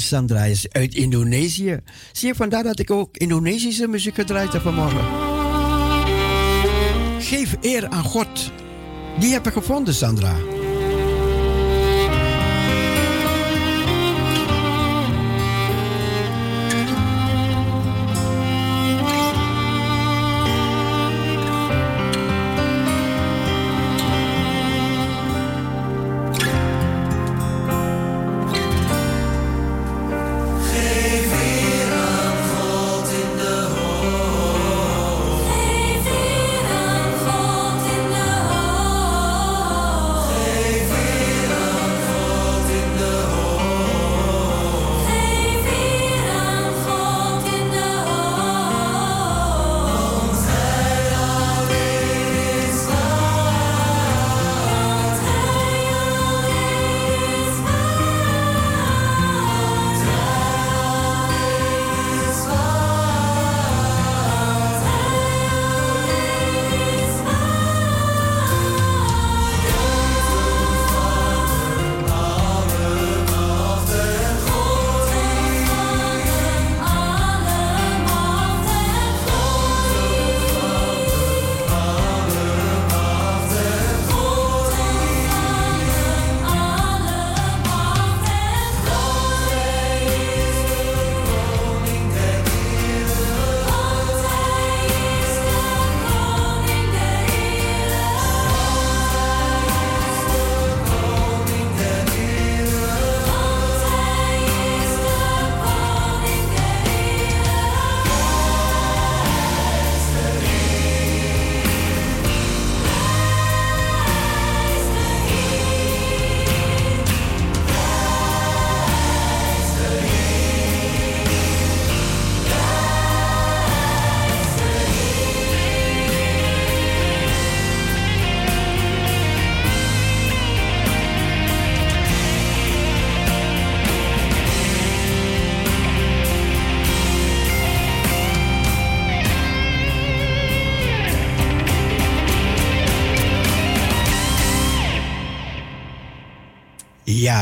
[0.00, 1.80] Sandra is uit Indonesië.
[2.12, 5.04] Zie je, vandaar dat ik ook Indonesische muziek gedraaid heb vanmorgen.
[7.22, 8.52] Geef eer aan God.
[9.18, 10.59] Die heb ik gevonden, Sandra.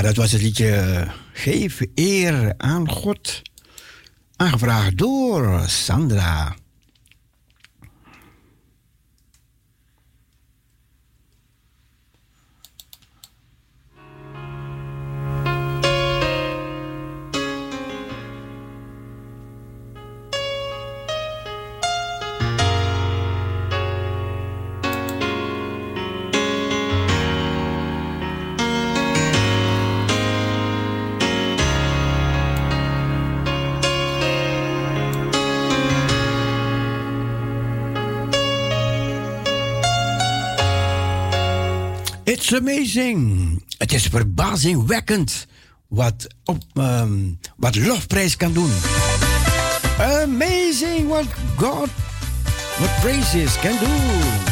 [0.02, 3.42] Dat was het liedje eh, Geef eer aan God.
[4.36, 6.56] Aangevraagd door Sandra.
[42.52, 43.62] Amazing.
[43.78, 45.46] Het is verbazingwekkend
[45.88, 48.70] wat, op, ehm, wat lofprijs kan doen.
[49.98, 51.26] Amazing what
[51.56, 51.88] God,
[52.78, 54.47] what praises can do.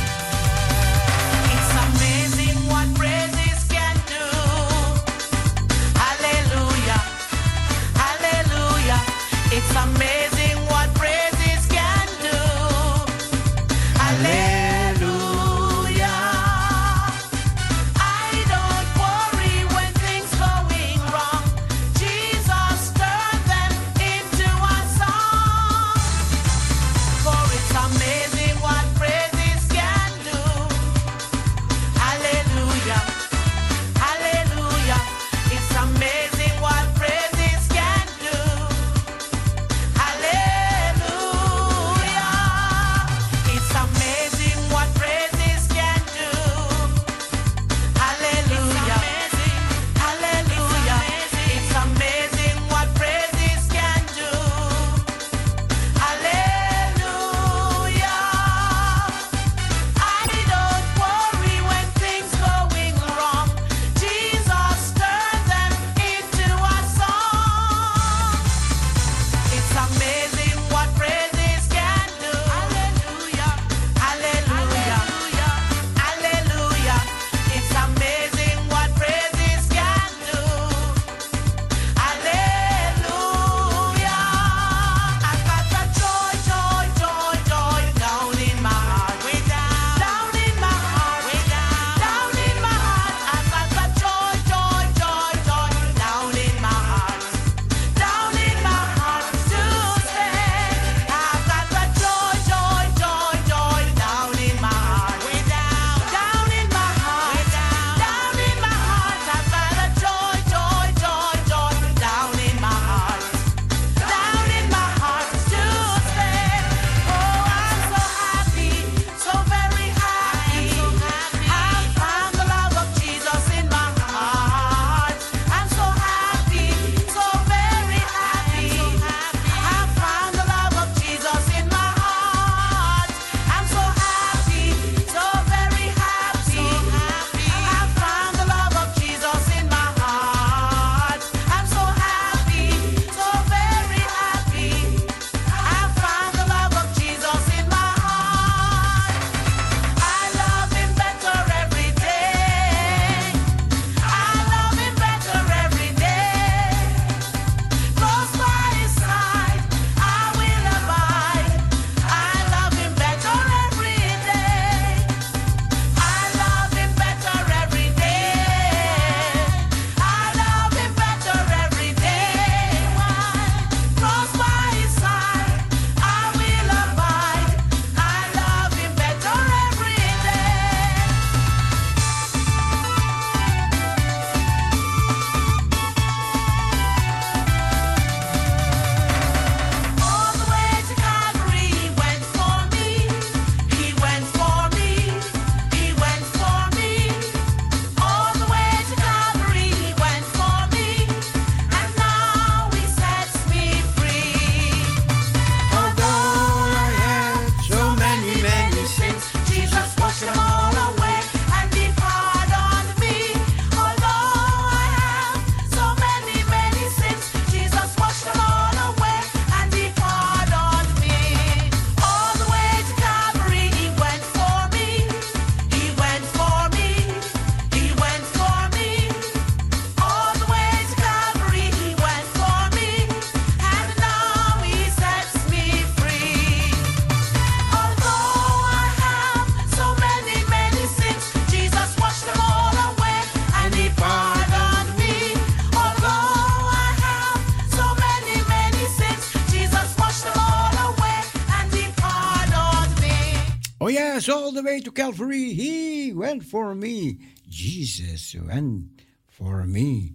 [254.86, 257.18] to Calvary, He went for me.
[257.48, 260.14] Jesus went for me.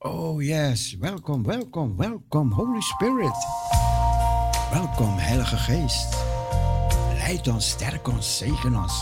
[0.00, 3.36] Oh yes, welkom, welkom, welkom, Holy Spirit.
[4.72, 6.16] Welkom, Heilige Geest.
[7.18, 8.96] Leid ons, sterk ons, zegen ons.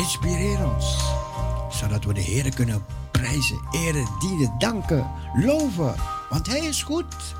[0.00, 0.96] Inspireer ons,
[1.70, 5.94] zodat we de Heer kunnen prijzen, eren, dienen, danken, loven.
[6.30, 7.34] Want Hij is goed.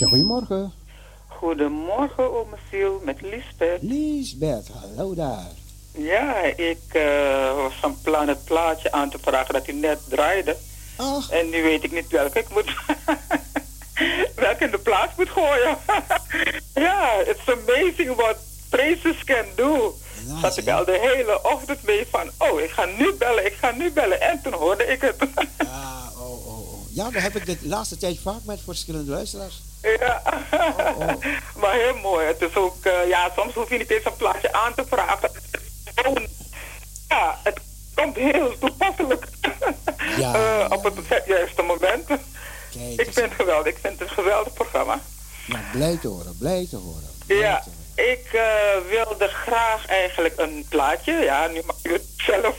[0.00, 0.72] Marusha, goedemorgen.
[1.26, 3.82] Goedemorgen, ome Siel, met Lisbeth.
[3.82, 5.50] Lisbeth, hallo daar.
[5.92, 10.56] Ja, ik eh, was van plan het plaatje aan te vragen dat u net draaide.
[10.96, 11.30] Ach.
[11.30, 12.74] En nu weet ik niet welke ik moet...
[14.44, 15.78] welke in de plaats moet gooien.
[16.86, 18.36] ja, it's amazing what
[18.68, 19.94] praises can do.
[20.40, 23.70] Zat ik al de hele ochtend mee van, oh, ik ga nu bellen, ik ga
[23.70, 24.20] nu bellen.
[24.20, 25.16] En toen hoorde ik het.
[27.00, 29.62] Ja, daar heb ik de laatste tijd vaak met verschillende luisteraars.
[29.82, 30.22] Ja,
[31.60, 32.26] maar heel mooi.
[32.26, 35.30] Het is ook, eh, ja, soms hoef je niet eens een plaatje aan te vragen.
[37.08, 37.60] Ja, het
[37.94, 39.26] komt heel toepasselijk
[40.18, 42.08] Eh, op het juiste moment.
[42.96, 43.72] ik vind het geweldig.
[43.72, 45.00] Ik vind het een geweldig programma.
[45.46, 47.10] Nou, blij te horen, blij te horen.
[47.26, 47.64] Ja,
[47.94, 51.12] ik eh, wilde graag eigenlijk een plaatje.
[51.12, 52.56] Ja, nu mag je het zelf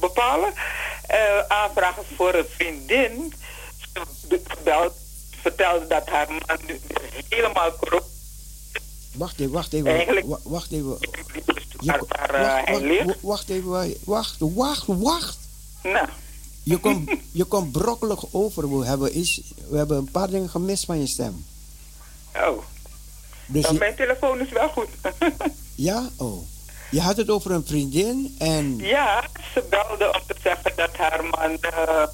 [0.00, 0.52] bepalen.
[1.06, 3.32] Eh, aanvragen voor een vriendin.
[4.28, 4.92] Ze gebeld,
[5.40, 6.80] vertelde dat haar man nu
[7.28, 8.04] helemaal corrupt
[9.12, 9.90] Wacht even, wacht even.
[9.90, 10.88] Eigenlijk- wa- Wacht even.
[10.88, 10.98] waar
[12.34, 15.38] eh, wacht, wacht, wacht even, wa- wacht, wacht, wacht.
[15.82, 16.08] Nou,
[16.62, 18.78] Je komt, je komt brokkelig over.
[18.78, 21.44] We hebben, is, we hebben een paar dingen gemist van je stem.
[22.34, 22.62] oh.
[23.46, 24.88] Dus je- mijn telefoon is wel goed.
[25.74, 26.08] ja?
[26.16, 26.42] Oh.
[26.90, 28.76] Je had het over een vriendin en...
[28.76, 32.06] ja, ze belde om te zeggen dat haar man eh,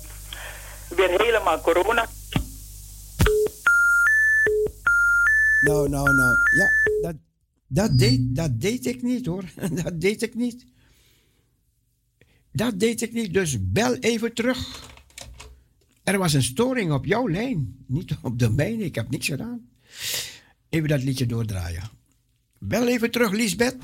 [0.89, 2.09] weer helemaal corona
[5.63, 6.37] Nou, nou, nou.
[6.57, 6.71] Ja,
[7.03, 7.17] dat,
[7.67, 9.45] dat, deed, dat deed ik niet hoor.
[9.83, 10.65] Dat deed ik niet.
[12.53, 14.91] Dat deed ik niet, dus bel even terug.
[16.05, 18.85] Er was een storing op jouw lijn, niet op de mijne.
[18.85, 19.69] Ik heb niks gedaan.
[20.69, 21.83] Even dat liedje doordraaien.
[22.59, 23.77] Bel even terug, Lisbeth.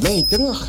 [0.00, 0.66] Ben je terug?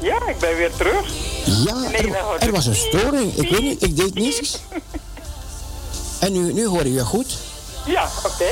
[0.00, 1.06] Ja, ik ben weer terug.
[1.44, 3.34] Ja, Nee, er, nou, er was een storing.
[3.36, 4.58] Ik weet niet, ik deed niets.
[6.20, 7.36] En nu, nu hoor je je goed?
[7.86, 8.44] Ja, oké.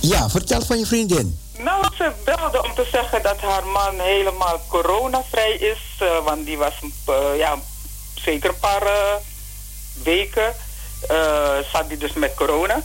[0.00, 1.38] Ja, vertel van je vriendin.
[1.58, 5.78] Nou, ze belde om te zeggen dat haar man helemaal coronavrij is.
[5.98, 6.72] eh, want die was
[7.06, 7.58] eh, ja,
[8.14, 9.14] zeker een paar eh,
[10.02, 10.54] weken
[11.72, 12.82] zat hij dus met corona.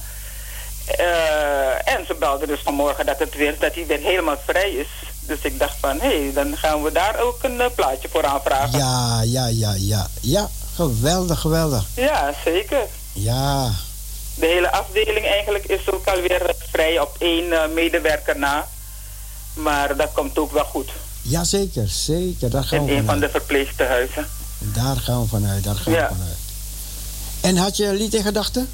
[1.85, 4.87] En ze belde dus vanmorgen dat, het weer, dat hij weer helemaal vrij is.
[5.27, 8.25] Dus ik dacht van, hé, hey, dan gaan we daar ook een eh, plaatje voor
[8.25, 8.77] aanvragen.
[8.79, 10.07] Ja, ja, ja, ja.
[10.21, 11.85] Ja, geweldig, geweldig.
[11.95, 12.85] Ja, zeker.
[13.13, 13.71] Ja,
[14.35, 18.67] De hele afdeling eigenlijk is ook alweer eh, vrij op één eh, medewerker na.
[19.53, 20.89] Maar dat komt ook wel goed.
[21.21, 22.49] ja zeker, zeker.
[22.49, 24.27] Daar gaan In we een van de verpleegtehuizen.
[24.59, 26.07] Daar gaan we vanuit, daar gaan Ja.
[26.07, 26.37] we vanuit.
[27.41, 28.69] En had je een lied in gedachten?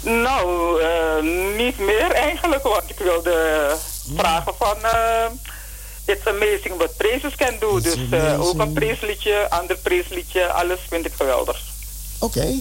[0.00, 0.72] Nou,
[1.56, 3.76] niet meer eigenlijk, want ik wilde
[4.16, 4.76] vragen van...
[6.10, 7.80] It's amazing what praises can do.
[7.80, 11.60] dus eh, ook een preesliedje, ander preesliedje, alles vind ik geweldig.
[12.18, 12.54] Oké.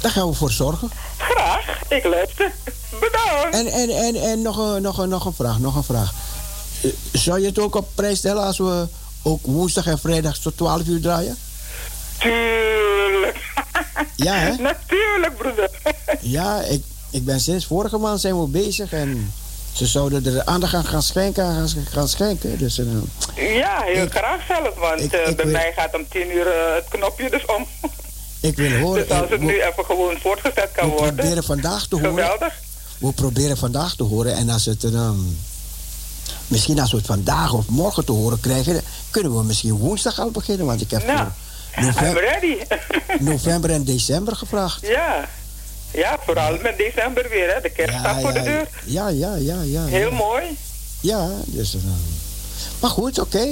[0.00, 0.90] Daar gaan we voor zorgen.
[1.18, 2.52] Graag, ik luister.
[3.00, 3.54] Bedankt.
[3.54, 6.12] En, en, en, en nog, een, nog, een, nog een vraag, nog een vraag.
[6.82, 8.88] Eh, zou je het ook op prijs stellen als we
[9.22, 11.38] ook woensdag en vrijdag tot 12 uur draaien?
[12.18, 13.38] Tuurlijk.
[14.16, 14.56] Ja, hè?
[14.56, 15.70] Natuurlijk, broeder.
[16.20, 19.32] Ja, ik, ik ben sinds vorige maand zijn we bezig en
[19.72, 22.58] ze zouden er aandacht aan gaan schenken, aan gaan, gaan schenken.
[22.58, 22.86] Dus eh,
[23.56, 26.46] Ja, heel graag zelfs, want ik- eh, ik bij wil- mij gaat om tien uur
[26.46, 27.66] eh, het knopje dus om.
[28.50, 29.02] ik wil horen.
[29.08, 31.14] dus als het we- nu even gewoon voortgezet kan we worden.
[31.14, 32.08] proberen vandaag te horen.
[32.10, 32.54] Geweldig.
[32.98, 35.18] We proberen vandaag te horen en als het ehm,
[36.46, 38.80] misschien als we het vandaag of morgen te horen krijgen,
[39.10, 41.28] kunnen we misschien woensdag al beginnen, want ik heb Nou,
[42.14, 42.56] ready.
[43.20, 44.86] november en december gevraagd.
[44.86, 45.28] ja.
[45.92, 47.60] Ja, vooral met december weer, hè.
[47.60, 48.68] De kerst staat voor de deur.
[48.84, 49.84] Ja, ja, ja, ja.
[49.84, 50.14] Heel ja.
[50.16, 50.56] mooi.
[51.00, 51.74] Ja, dus.
[51.74, 51.80] eh,
[52.80, 53.46] maar goed, oké.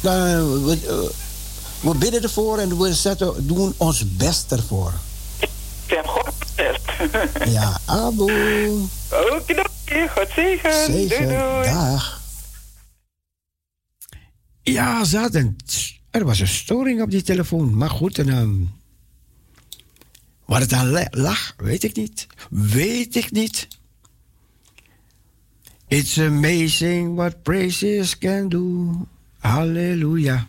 [0.00, 4.92] Dan, eh, we, eh, we bidden ervoor en we zetten, doen ons best ervoor.
[5.86, 6.80] Ten God best.
[7.54, 8.78] Ja, aboe.
[9.10, 10.92] Okidoki, God zegen.
[10.92, 11.28] Doei, Zegen.
[11.28, 11.64] doei.
[11.64, 12.20] Dag.
[14.62, 15.56] Ja, ze hadden,
[16.10, 17.76] er was een storing op die telefoon.
[17.76, 18.50] Maar goed, en, ehm,
[20.50, 22.26] waar het aan lag, weet ik niet.
[22.50, 23.68] Weet ik niet.
[25.88, 28.90] It's amazing what praises can do.
[29.38, 30.46] Halleluja.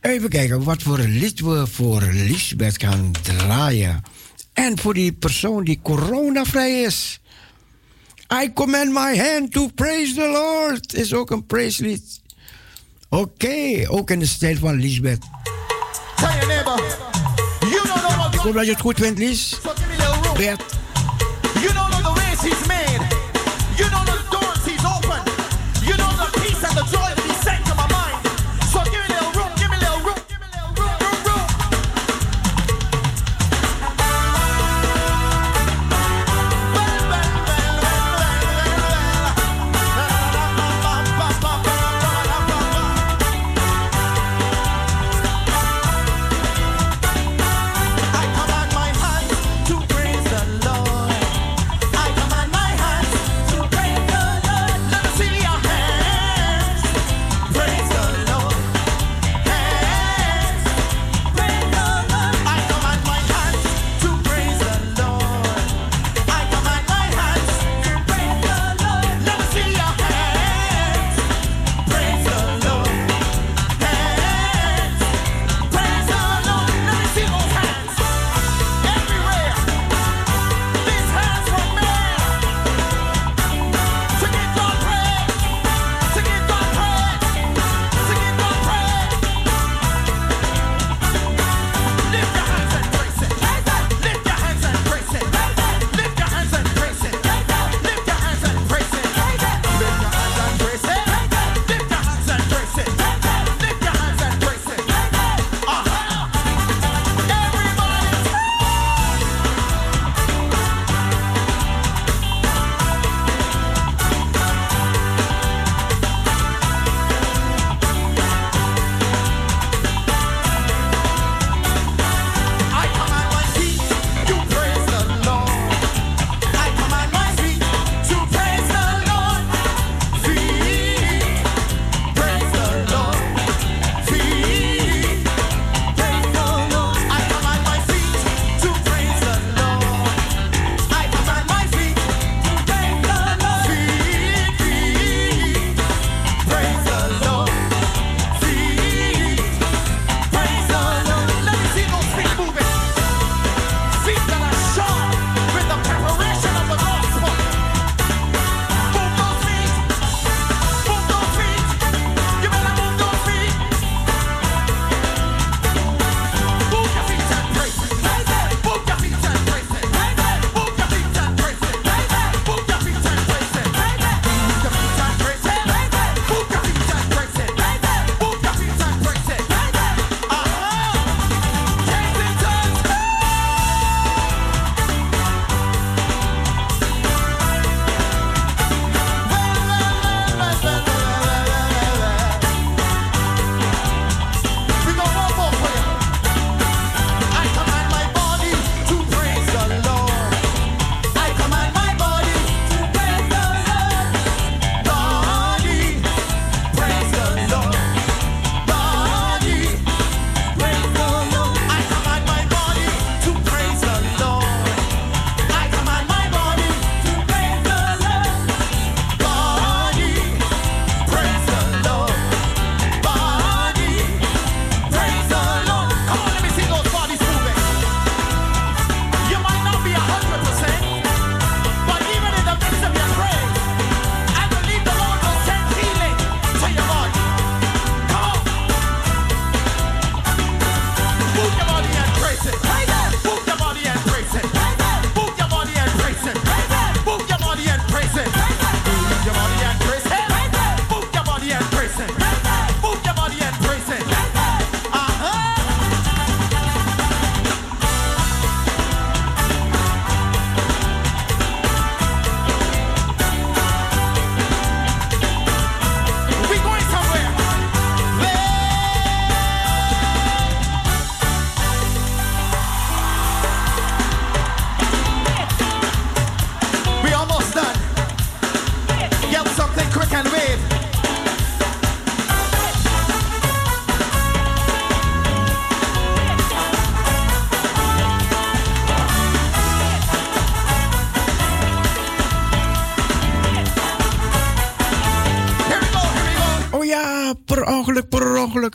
[0.00, 4.02] Even kijken wat voor lied we voor Lisbeth gaan draaien.
[4.52, 7.20] En voor die persoon die coronavrij is.
[8.42, 10.94] I command my hand to praise the Lord.
[10.94, 12.20] Is ook een praiselied.
[13.08, 15.24] Oké, ook in de stijl van Lisbeth.
[18.42, 19.60] Kom dat je het goed vindt, Lies.
[20.36, 20.62] Bert.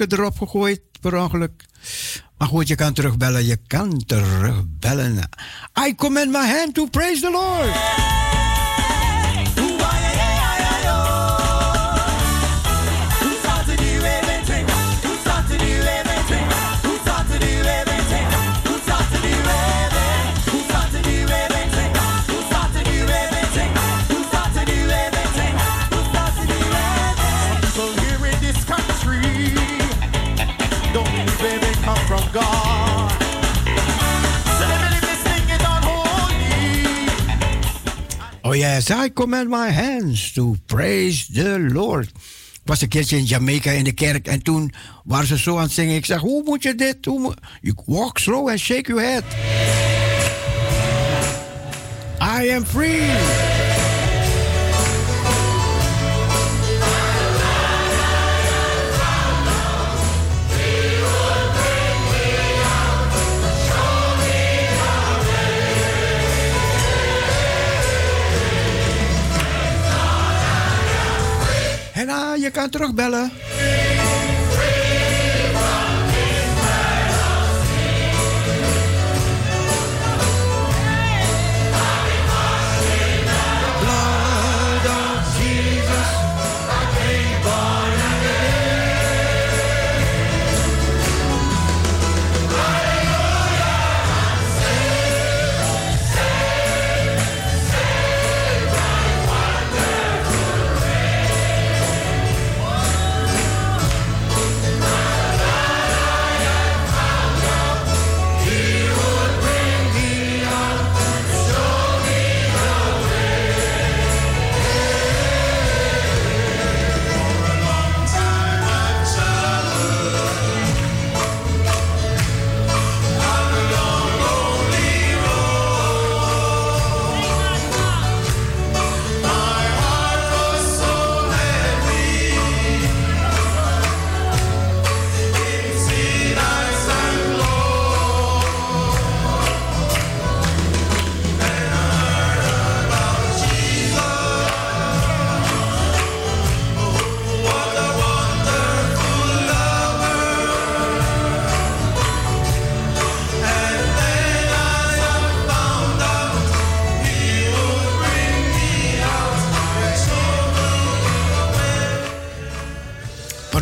[0.07, 0.81] Erop gegooid.
[1.01, 1.65] Per ongeluk.
[2.38, 3.45] Maar goed, je kan terugbellen.
[3.45, 5.30] Je kan terugbellen.
[5.88, 8.18] I commend my hand to praise the Lord.
[38.60, 42.07] Yes, I commend my hands to praise the Lord.
[42.53, 44.73] Ik was een keertje in Jamaica in de kerk en toen
[45.03, 45.95] waren ze zo aan het zingen.
[45.95, 47.06] Ik zeg, hoe moet je dit?
[47.06, 47.34] Hoe.
[47.61, 49.23] You walk slow and shake your head.
[52.22, 53.59] I am free.
[72.49, 73.31] Je kan terugbellen.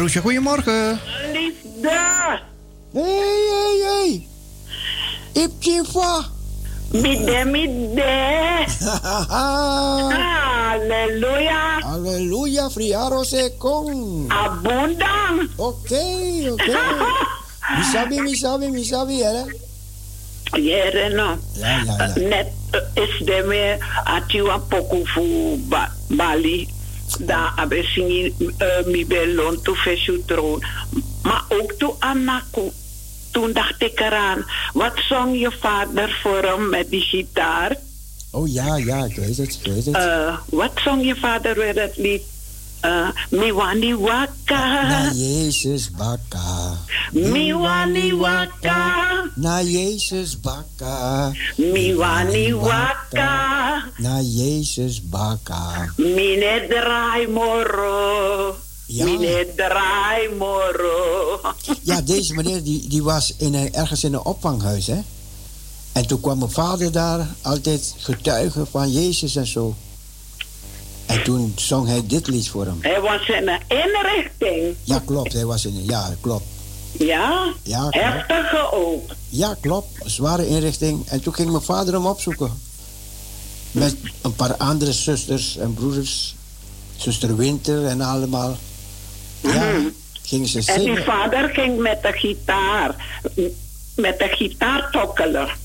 [0.08, 1.00] Marusha, goedemorgen.
[1.34, 2.40] Liefde.
[2.94, 3.04] Hey,
[3.52, 4.28] hey, hey.
[5.44, 6.26] Ipchifa.
[6.92, 8.04] Midde, midde.
[10.64, 11.80] Halleluja.
[11.80, 14.26] Halleluja, friaro se con.
[14.28, 15.52] Abundant.
[15.56, 16.80] Oké, oké.
[17.78, 19.44] Misabi, misabi, misabi, hè?
[20.56, 21.38] Jere no.
[21.54, 22.20] Ja, ja, ja.
[22.20, 26.77] Net eh, is de me atiwa poku fu ba, Bali.
[27.20, 30.64] Da abe singi uh, mi belon tu fesu troon.
[31.24, 32.72] Maar ook toen Anako.
[33.32, 37.76] Toen dacht ik eraan, wat zong je vader voor hem met die gitaar?
[38.32, 39.96] Oh ja, ja, ik weet het, ik weet het.
[39.96, 42.22] Eh, wat zong je vader weer dat lied?
[42.86, 44.88] Uh, Miwani Waka.
[44.88, 46.57] Na Jezus bakka.
[47.12, 49.32] Miwani Waka.
[49.36, 51.32] Na Jezus bakka.
[51.58, 53.84] Miwani Waka.
[53.98, 55.92] Na Jezus bakka.
[55.98, 58.56] Mine draai moro.
[58.88, 59.06] Ja.
[59.06, 61.40] Mine draai moro.
[61.82, 65.00] Ja, deze meneer die, die was in een, ergens in een opvanghuis, hè?
[65.92, 69.76] En toen kwam mijn vader daar, altijd getuigen van Jezus en zo.
[71.06, 72.78] En toen zong hij dit lied voor hem.
[72.82, 74.76] Hij was in een inrichting.
[74.84, 76.46] Ja, klopt, hij was in een, ja, klopt.
[76.92, 77.54] Ja?
[77.64, 77.88] Ja.
[77.90, 79.12] Heftige ook.
[79.30, 79.88] Ja, klopt.
[80.06, 81.08] Zware inrichting.
[81.08, 82.62] En toen ging mijn vader hem opzoeken.
[83.72, 86.36] Met een paar andere zusters en broeders.
[86.96, 88.58] Zuster Winter en allemaal.
[89.42, 89.74] Ja,
[90.22, 90.64] gingen ze.
[90.66, 92.96] En die vader ging met de gitaar.
[93.96, 95.58] Met de gitaartokkeler.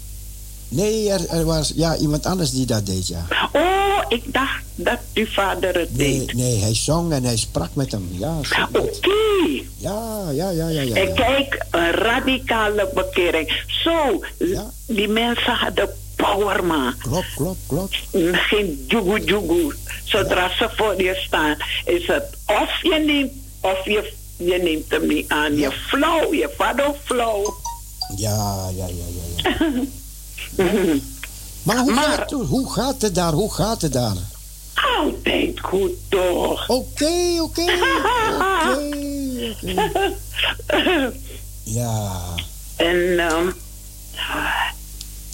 [0.72, 3.26] Nee, er, er was ja, iemand anders die dat deed, ja.
[3.52, 6.32] Oh, ik dacht dat uw vader het Nee, deed.
[6.34, 8.08] nee, hij zong en hij sprak met hem.
[8.10, 8.36] Ja.
[8.72, 9.62] Oké.
[9.76, 10.80] ja, ja, ja, ja.
[10.80, 11.14] ja, En ja.
[11.14, 13.64] kijk, een radicale bekering.
[13.66, 14.24] Zo,
[14.86, 16.94] die mensen hadden power, man.
[16.98, 17.96] Klopt, klopt, klopt.
[18.32, 19.74] Geen jugu jugu.
[20.04, 25.06] Zodra ze voor je staan, is het of je neemt, of je, je neemt hem
[25.06, 25.56] niet aan.
[25.56, 27.48] Je flow, je vader flow.
[28.16, 28.94] Ja, ja, ja,
[29.42, 29.50] ja.
[29.58, 29.70] ja.
[31.62, 33.32] Maar, hoe, Gaat, het, hoe gaat het daar?
[33.32, 34.16] Hoe gaat het daar?
[34.98, 36.68] Altijd goed, toch?
[36.68, 37.10] Oké,
[37.40, 38.88] oké, oké,
[41.62, 42.10] Ja.
[42.76, 43.48] En ehm,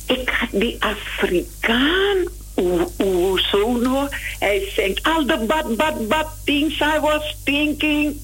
[0.07, 2.17] ik had die Afrikaan,
[2.55, 4.09] hoe- hoe zo nog,
[4.39, 8.21] hij zingt all the bad, bad, bad things I was thinking.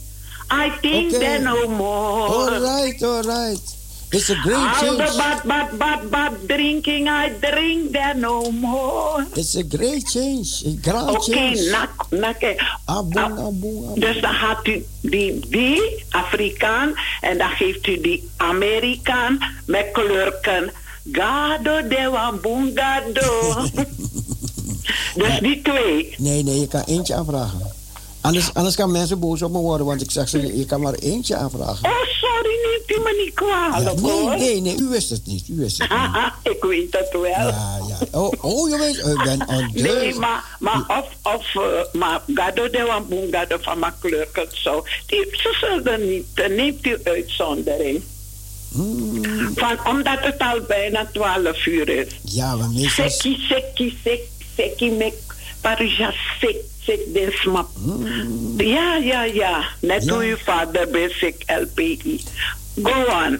[0.53, 1.19] I think Okay.
[1.19, 2.27] they're no more.
[2.35, 3.74] All right, all right.
[4.15, 5.16] It's a great All the change.
[5.16, 9.27] bad, bad, bad, bad drinking, I drink there no more.
[9.35, 10.62] It's a great change.
[10.66, 11.70] A grand Oké, change.
[11.70, 12.41] nak, nak.
[12.43, 12.57] eh.
[12.85, 14.01] Aboen, aboen, aboen.
[14.01, 20.70] Dus dan gaat u die, die Afrikaan en dan geeft u die Amerikaan met kleurken.
[21.12, 23.55] Gado de wambungado.
[25.20, 26.15] dus die twee.
[26.19, 27.61] Nee, nee, je kan eentje aanvragen.
[28.20, 30.95] Anders, anders kan mensen boos op me worden, want ik zeg ze, je kan maar
[30.95, 31.85] eentje aanvragen.
[31.89, 31.93] Oh,
[32.86, 34.36] neemt u me niet kwalijk nee, hoor.
[34.36, 35.48] nee, nee, u wist het niet.
[35.48, 35.90] U wist het
[36.43, 36.55] niet.
[36.55, 37.23] Ik weet het wel.
[37.24, 38.19] Ja, ja.
[38.19, 42.82] Oh, oh je weet, bent on Nee, maar, maar of, of eh, maar gado de
[42.82, 44.85] wambungado van mijn kleurken zo.
[45.06, 48.02] Die, ze zullen niet, eh, neemt u uitzondering.
[48.73, 49.23] Hmm.
[49.55, 52.06] Van, omdat het al bijna 12 uur is.
[52.23, 53.11] Ja, maar meestal...
[53.11, 54.20] Seki, seki, sek,
[54.56, 55.15] seki, mek,
[55.61, 57.69] parija, sek, sek, den smap.
[58.56, 59.65] Ja, ja, ja.
[59.81, 60.05] Net.
[60.05, 60.12] Ja.
[60.12, 62.20] hoe uw vader bij sek LPI.
[62.83, 63.39] Go on.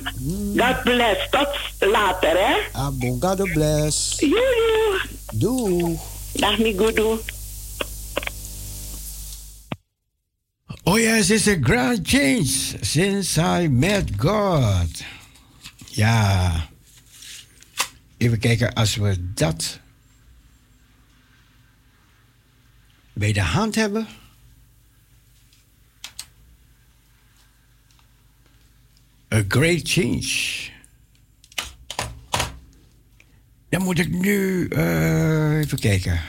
[0.57, 1.31] God bless.
[1.31, 1.49] Tot
[1.81, 2.55] later, hè.
[2.73, 4.17] Aboen, God bless.
[4.21, 5.01] Joejoe.
[5.33, 5.99] Doei.
[6.33, 7.19] Dag, mi gudu.
[10.85, 15.03] Oh yes, it's a grand change since I met God.
[15.89, 16.69] Ja.
[18.17, 19.81] Even kijken, als we dat
[23.13, 24.07] bij de hand hebben.
[29.35, 30.71] A great change.
[33.69, 36.21] Dan moet ik nu, eh, even kijken.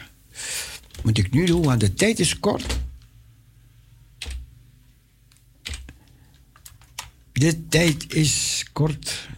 [1.04, 2.80] Moet ik nu doen, want de tijd is kort.
[7.34, 9.30] De tijd is kort.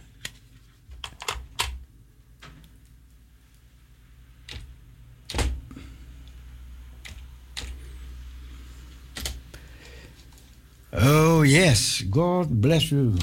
[10.90, 12.06] Oh, yes.
[12.10, 13.14] God bless you.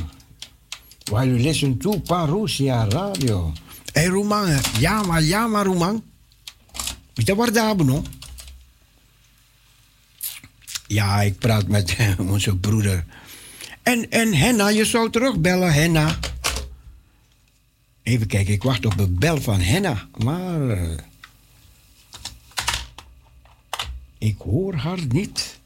[1.12, 3.54] While you listen to Parousia Radio.
[3.92, 4.60] Hey, Roeman.
[4.80, 6.04] Ja, maar, ja, maar, Roeman.
[7.14, 8.04] Weet je waar daar no?
[10.88, 13.06] Ja, ik praat met onze broeder.
[13.84, 16.20] En, en Henna, je zou terugbellen, Henna.
[18.04, 20.08] Even kijken, ik wacht op een bel van Henna.
[20.18, 20.70] Maar...
[20.70, 20.98] eh,
[24.18, 25.60] ik hoor haar niet.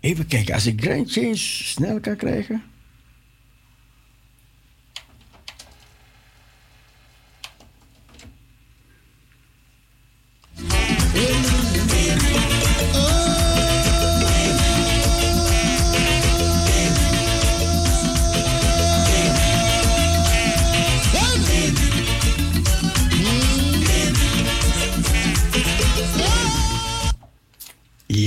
[0.00, 2.62] Even kijken, als ik Grand Change snel kan krijgen.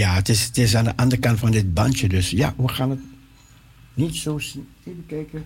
[0.01, 2.67] Ja, het is, het is aan de andere kant van dit bandje, dus ja, we
[2.67, 2.99] gaan het
[3.93, 4.67] niet zo zien.
[4.83, 5.45] Even kijken.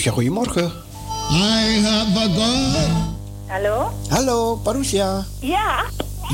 [0.00, 0.72] Parousia, goedemorgen.
[1.30, 2.90] I have a God.
[3.46, 3.90] Hallo?
[4.08, 5.26] Hallo, Parousia.
[5.40, 5.84] Ja.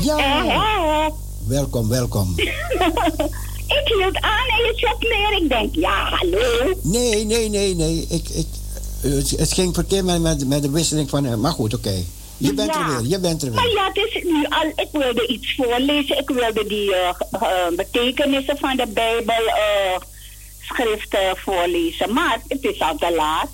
[0.01, 0.17] Ja.
[0.17, 1.05] Eh,
[1.47, 2.33] Welkom, welkom.
[3.77, 5.41] ik hield aan en je zat neer.
[5.41, 6.73] Ik denk, ja, hallo.
[6.83, 8.05] Nee, nee, nee, nee.
[8.09, 8.45] Ik, ik,
[9.01, 11.25] het, het ging verkeerd met, met, met de wisseling van...
[11.25, 12.03] eh, Maar goed, oké.
[12.37, 12.79] Je bent Ja.
[12.79, 13.73] er weer, je bent er Maar weer.
[13.73, 14.71] ja, het is nu al.
[14.75, 16.17] Ik wilde iets voorlezen.
[16.17, 19.99] Ik wilde die eh, eh, betekenissen van de Bijbel eh,
[20.61, 22.13] schriften voorlezen.
[22.13, 23.49] Maar het is al te laat.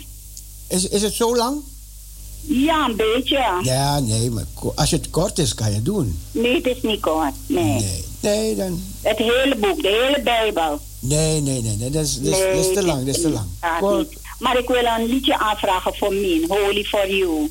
[0.73, 1.57] Is, is het zo lang?
[2.41, 3.59] Ja, een beetje.
[3.61, 4.45] Ja, nee, maar
[4.75, 6.19] als het kort is, kan je het doen.
[6.31, 7.33] Nee, het is niet kort.
[7.47, 7.63] Nee.
[7.63, 8.83] Nee, nee, dan...
[9.01, 10.79] Het hele boek, de hele Bijbel.
[10.99, 13.21] Nee, nee, nee, nee dat, is, dat, is, dat is te Nee, lang, dat is
[13.21, 13.45] te lang.
[13.79, 14.13] Kort.
[14.39, 16.45] Maar ik wil een liedje aanvragen voor Min.
[16.47, 17.49] Holy for you.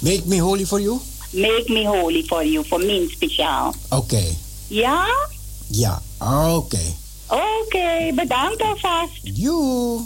[0.00, 0.98] Make me holy for you?
[1.30, 2.66] Make me holy for you.
[2.68, 3.74] Voor Min speciaal.
[3.88, 4.24] Oké,
[4.66, 5.06] Ja?
[5.66, 6.02] ja,
[6.54, 6.94] oké.
[7.30, 9.20] Oké, bedankt alvast.
[9.22, 10.00] Joe.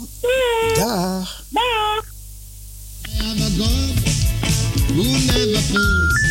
[0.76, 1.44] Dag.
[1.48, 2.04] Dag.
[3.06, 3.94] I have a God
[4.88, 6.22] who never fails.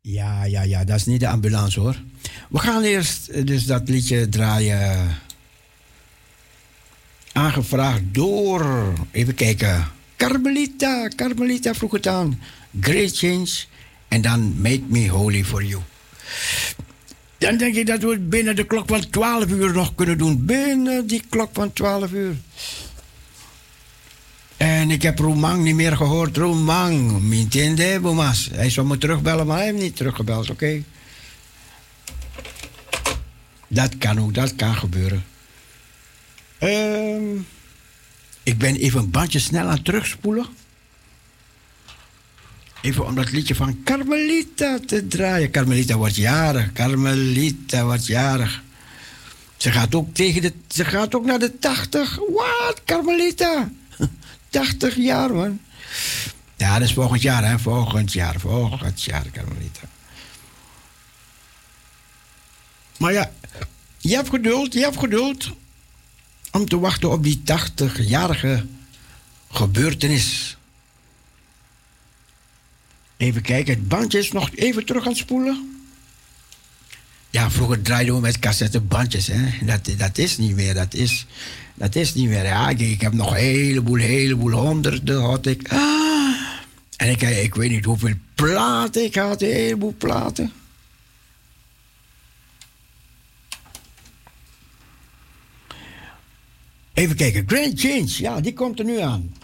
[0.00, 1.96] Ja, ja, ja, dat is niet de ambulance hoor.
[2.48, 5.18] We gaan eerst eh, dus dat liedje draaien.
[7.32, 9.84] Aangevraagd door, even kijken.
[10.16, 12.40] Carmelita, Carmelita vroeg het aan.
[12.80, 13.48] Great Change.
[14.08, 15.82] En dan Make Me Holy for You.
[17.38, 20.44] Dan denk ik dat we het binnen de klok van 12 uur nog kunnen doen.
[20.44, 22.36] Binnen die klok van 12 uur.
[24.56, 26.36] En ik heb Roemang niet meer gehoord.
[26.36, 28.48] Roemang, mintende, bomas.
[28.52, 30.82] Hij zou me terugbellen, maar hij heeft niet teruggebeld, oké?
[33.68, 35.24] Dat kan ook, dat kan gebeuren.
[36.58, 37.38] Ehm,
[38.46, 40.46] ik ben even een bandje snel aan terugspoelen.
[42.80, 45.50] Even om dat liedje van Carmelita te draaien.
[45.50, 46.72] Carmelita wordt jarig.
[46.72, 48.62] Carmelita wordt jarig.
[49.56, 52.16] Ze gaat ook, tegen de, ze gaat ook naar de 80.
[52.16, 53.70] Wat, Carmelita?
[54.48, 55.60] 80 jaar, man.
[56.56, 57.58] Ja, dat is volgend jaar, hè?
[57.58, 59.80] Volgend jaar, volgend jaar, Carmelita.
[62.98, 63.32] Maar ja,
[63.98, 65.50] je hebt geduld, je hebt geduld.
[66.56, 68.66] Om te wachten op die 80-jarige
[69.50, 70.56] gebeurtenis.
[73.16, 75.80] Even kijken, het bandje is nog even terug aan het spoelen.
[77.30, 79.66] Ja, vroeger draaiden we met cassettebandjes, hè.
[79.66, 81.26] Dat, dat is niet meer, dat is,
[81.74, 82.44] dat is niet meer.
[82.44, 85.72] Ja, ik, ik heb nog een heleboel, heleboel, honderden had ik.
[85.72, 86.40] Ah,
[86.96, 90.52] en ik, ik weet niet hoeveel platen ik had, een heleboel platen.
[96.96, 99.34] Even kijken, Grand Change, ja, die komt er nu aan.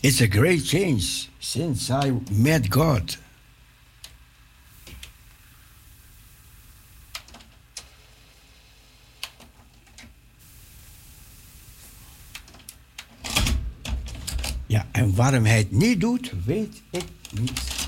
[0.00, 3.18] It's a great change since I met God.
[14.66, 17.81] Ja, en waarom hij het niet doet, weet ik niet.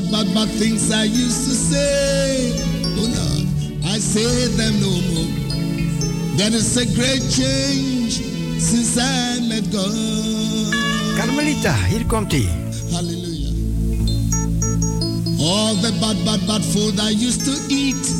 [0.00, 2.52] Bad, bad, bad things I used to say,
[2.96, 5.30] oh Lord, I say them no more.
[6.36, 8.22] There is a great change
[8.60, 10.74] since I met God.
[11.16, 12.48] Carmelita, hier komt hij.
[12.92, 13.52] Hallelujah.
[15.38, 18.19] All the bad, bad, bad food I used to eat.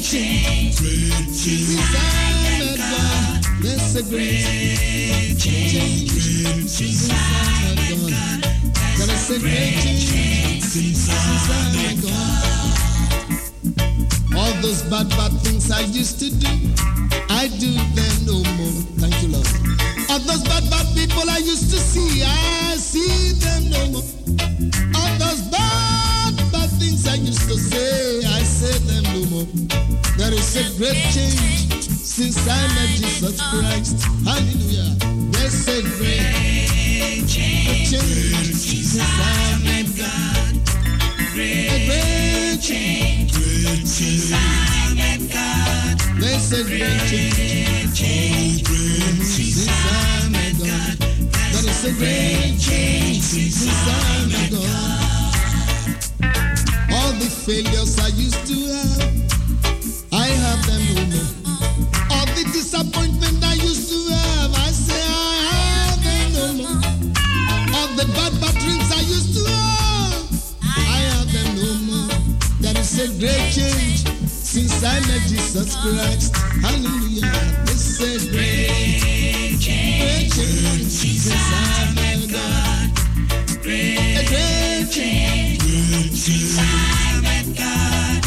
[0.00, 0.78] Change.
[3.60, 6.12] There's a great change.
[8.96, 10.64] There is a great change.
[14.36, 16.48] All those bad, bad things I used to do,
[17.28, 18.82] I do them no more.
[18.98, 19.46] Thank you, Lord.
[20.08, 24.04] All those bad, bad people I used to see, I see them no more.
[24.94, 28.97] All those bad, bad things I used to say, I say them.
[29.38, 34.02] There is a great change since I met Jesus Christ.
[34.24, 34.96] Hallelujah.
[35.30, 40.54] There's a great change since I met God.
[41.10, 43.32] A great change
[43.86, 45.98] since I met God.
[46.18, 48.66] There's a great change
[49.22, 50.98] since I met God.
[50.98, 54.98] There is a great change since I met God.
[56.90, 59.27] All the failures I used to have, have
[62.10, 66.82] All the disappointment I used to have, I say I have them no more.
[67.76, 70.28] All the bad, bad dreams I used to have,
[70.62, 72.14] I have them no more.
[72.60, 76.36] There is a great change since I met Jesus Christ.
[76.62, 77.32] Hallelujah.
[77.64, 80.34] This is a great change.
[80.34, 82.88] Great since I met God.
[83.48, 85.62] A great change.
[86.12, 88.20] Since I met God.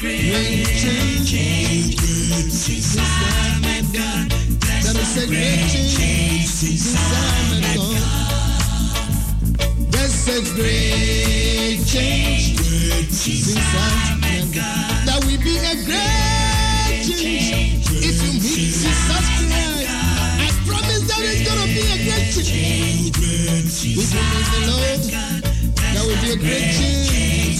[0.00, 1.17] Great.
[5.18, 7.78] A great change since I met
[9.90, 12.58] That's a great change.
[13.10, 13.54] Since
[14.54, 15.06] God.
[15.06, 19.32] That will be a great change if you meet Jesus Christ.
[20.40, 23.18] I promise that it's gonna be a great change.
[23.84, 25.02] You meet the Lord,
[25.94, 27.58] that will be a great change.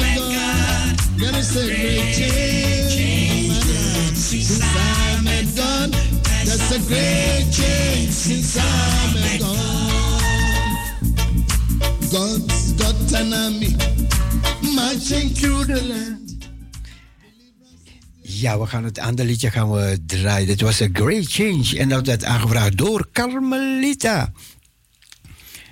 [0.00, 0.98] met God.
[1.18, 3.62] That is a great change.
[4.14, 5.92] Since I met God.
[6.44, 8.10] That's a great change.
[8.10, 8.60] Since I
[9.14, 9.60] met God.
[12.12, 13.76] God's got an army
[14.74, 16.19] marching through the land.
[18.40, 20.46] Ja, we gaan het andere liedje gaan we draaien.
[20.46, 21.78] Dit was A Great Change.
[21.78, 24.32] En dat werd aangevraagd door Carmelita.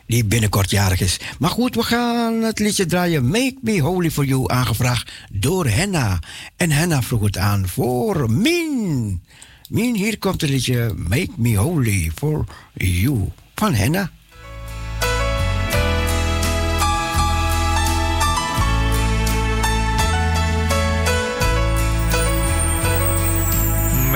[0.06, 1.20] Die binnenkort jarig is.
[1.38, 3.28] Maar goed, we gaan het liedje draaien.
[3.28, 4.48] Make Me Holy For You.
[4.50, 6.18] Aangevraagd door Henna.
[6.56, 9.22] En Henna vroeg het aan voor Min.
[9.68, 13.28] Min, hier komt het liedje Make Me Holy For You.
[13.54, 14.10] Van Henna.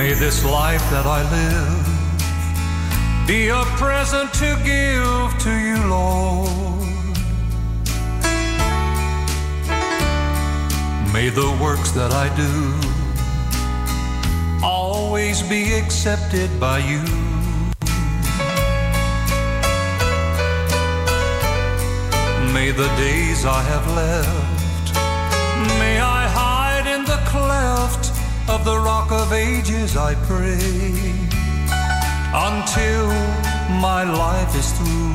[0.03, 1.87] May this life that I live
[3.25, 7.15] be a present to give to you, Lord.
[11.13, 12.51] May the works that I do
[14.61, 17.03] always be accepted by you.
[22.51, 24.95] May the days I have left,
[25.79, 26.27] may I
[28.49, 30.59] of the rock of ages, I pray,
[32.49, 33.07] until
[33.79, 35.13] my life is through.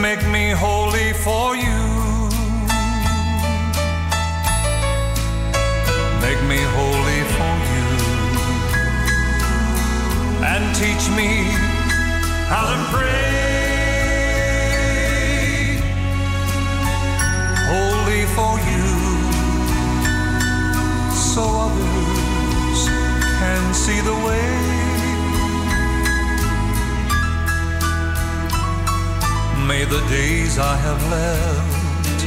[0.00, 1.82] Make me holy for you.
[6.24, 7.88] Make me holy for you.
[10.52, 11.30] And teach me
[12.48, 13.34] how to pray.
[17.68, 18.83] Holy for you
[21.34, 22.80] so others
[23.40, 24.50] can see the way.
[29.66, 32.20] May the days I have left,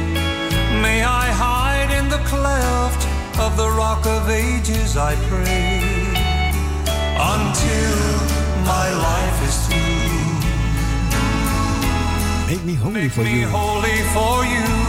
[0.84, 3.02] may I hide in the cleft
[3.40, 5.80] of the rock of ages, I pray,
[7.36, 7.98] until
[8.72, 10.08] my life is through.
[12.50, 13.48] Make me holy for Me you.
[13.48, 14.87] holy for you.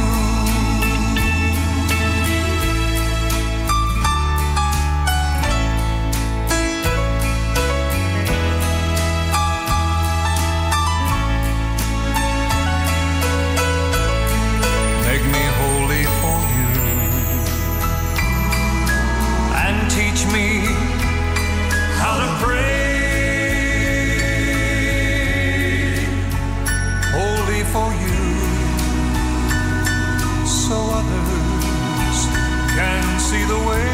[33.49, 33.91] The way.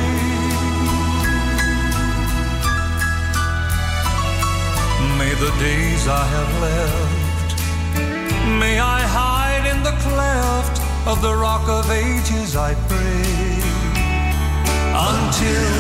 [5.20, 7.58] May the days I have left,
[8.60, 10.76] may I hide in the cleft
[11.08, 13.56] of the rock of ages, I pray,
[15.14, 15.76] until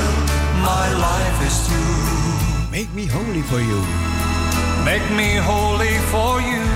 [0.72, 2.72] my life is through.
[2.72, 3.82] Make me holy for you.
[4.86, 6.75] Make me holy for you.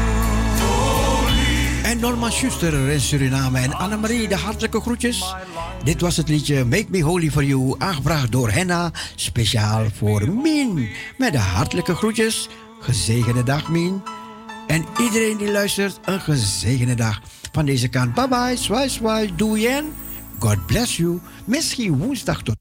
[1.99, 5.35] Norma Schuster in Suriname en Annemarie, de hartelijke groetjes.
[5.83, 10.89] Dit was het liedje Make Me Holy For You, aangevraagd door Henna, speciaal voor Min.
[11.17, 12.49] Met de hartelijke groetjes.
[12.79, 14.01] Gezegende dag, Min.
[14.67, 17.21] En iedereen die luistert, een gezegende dag.
[17.51, 19.93] Van deze kant, bye bye, swai swai, doei en
[20.39, 21.19] God bless you.
[21.45, 22.55] Misschien woensdag tot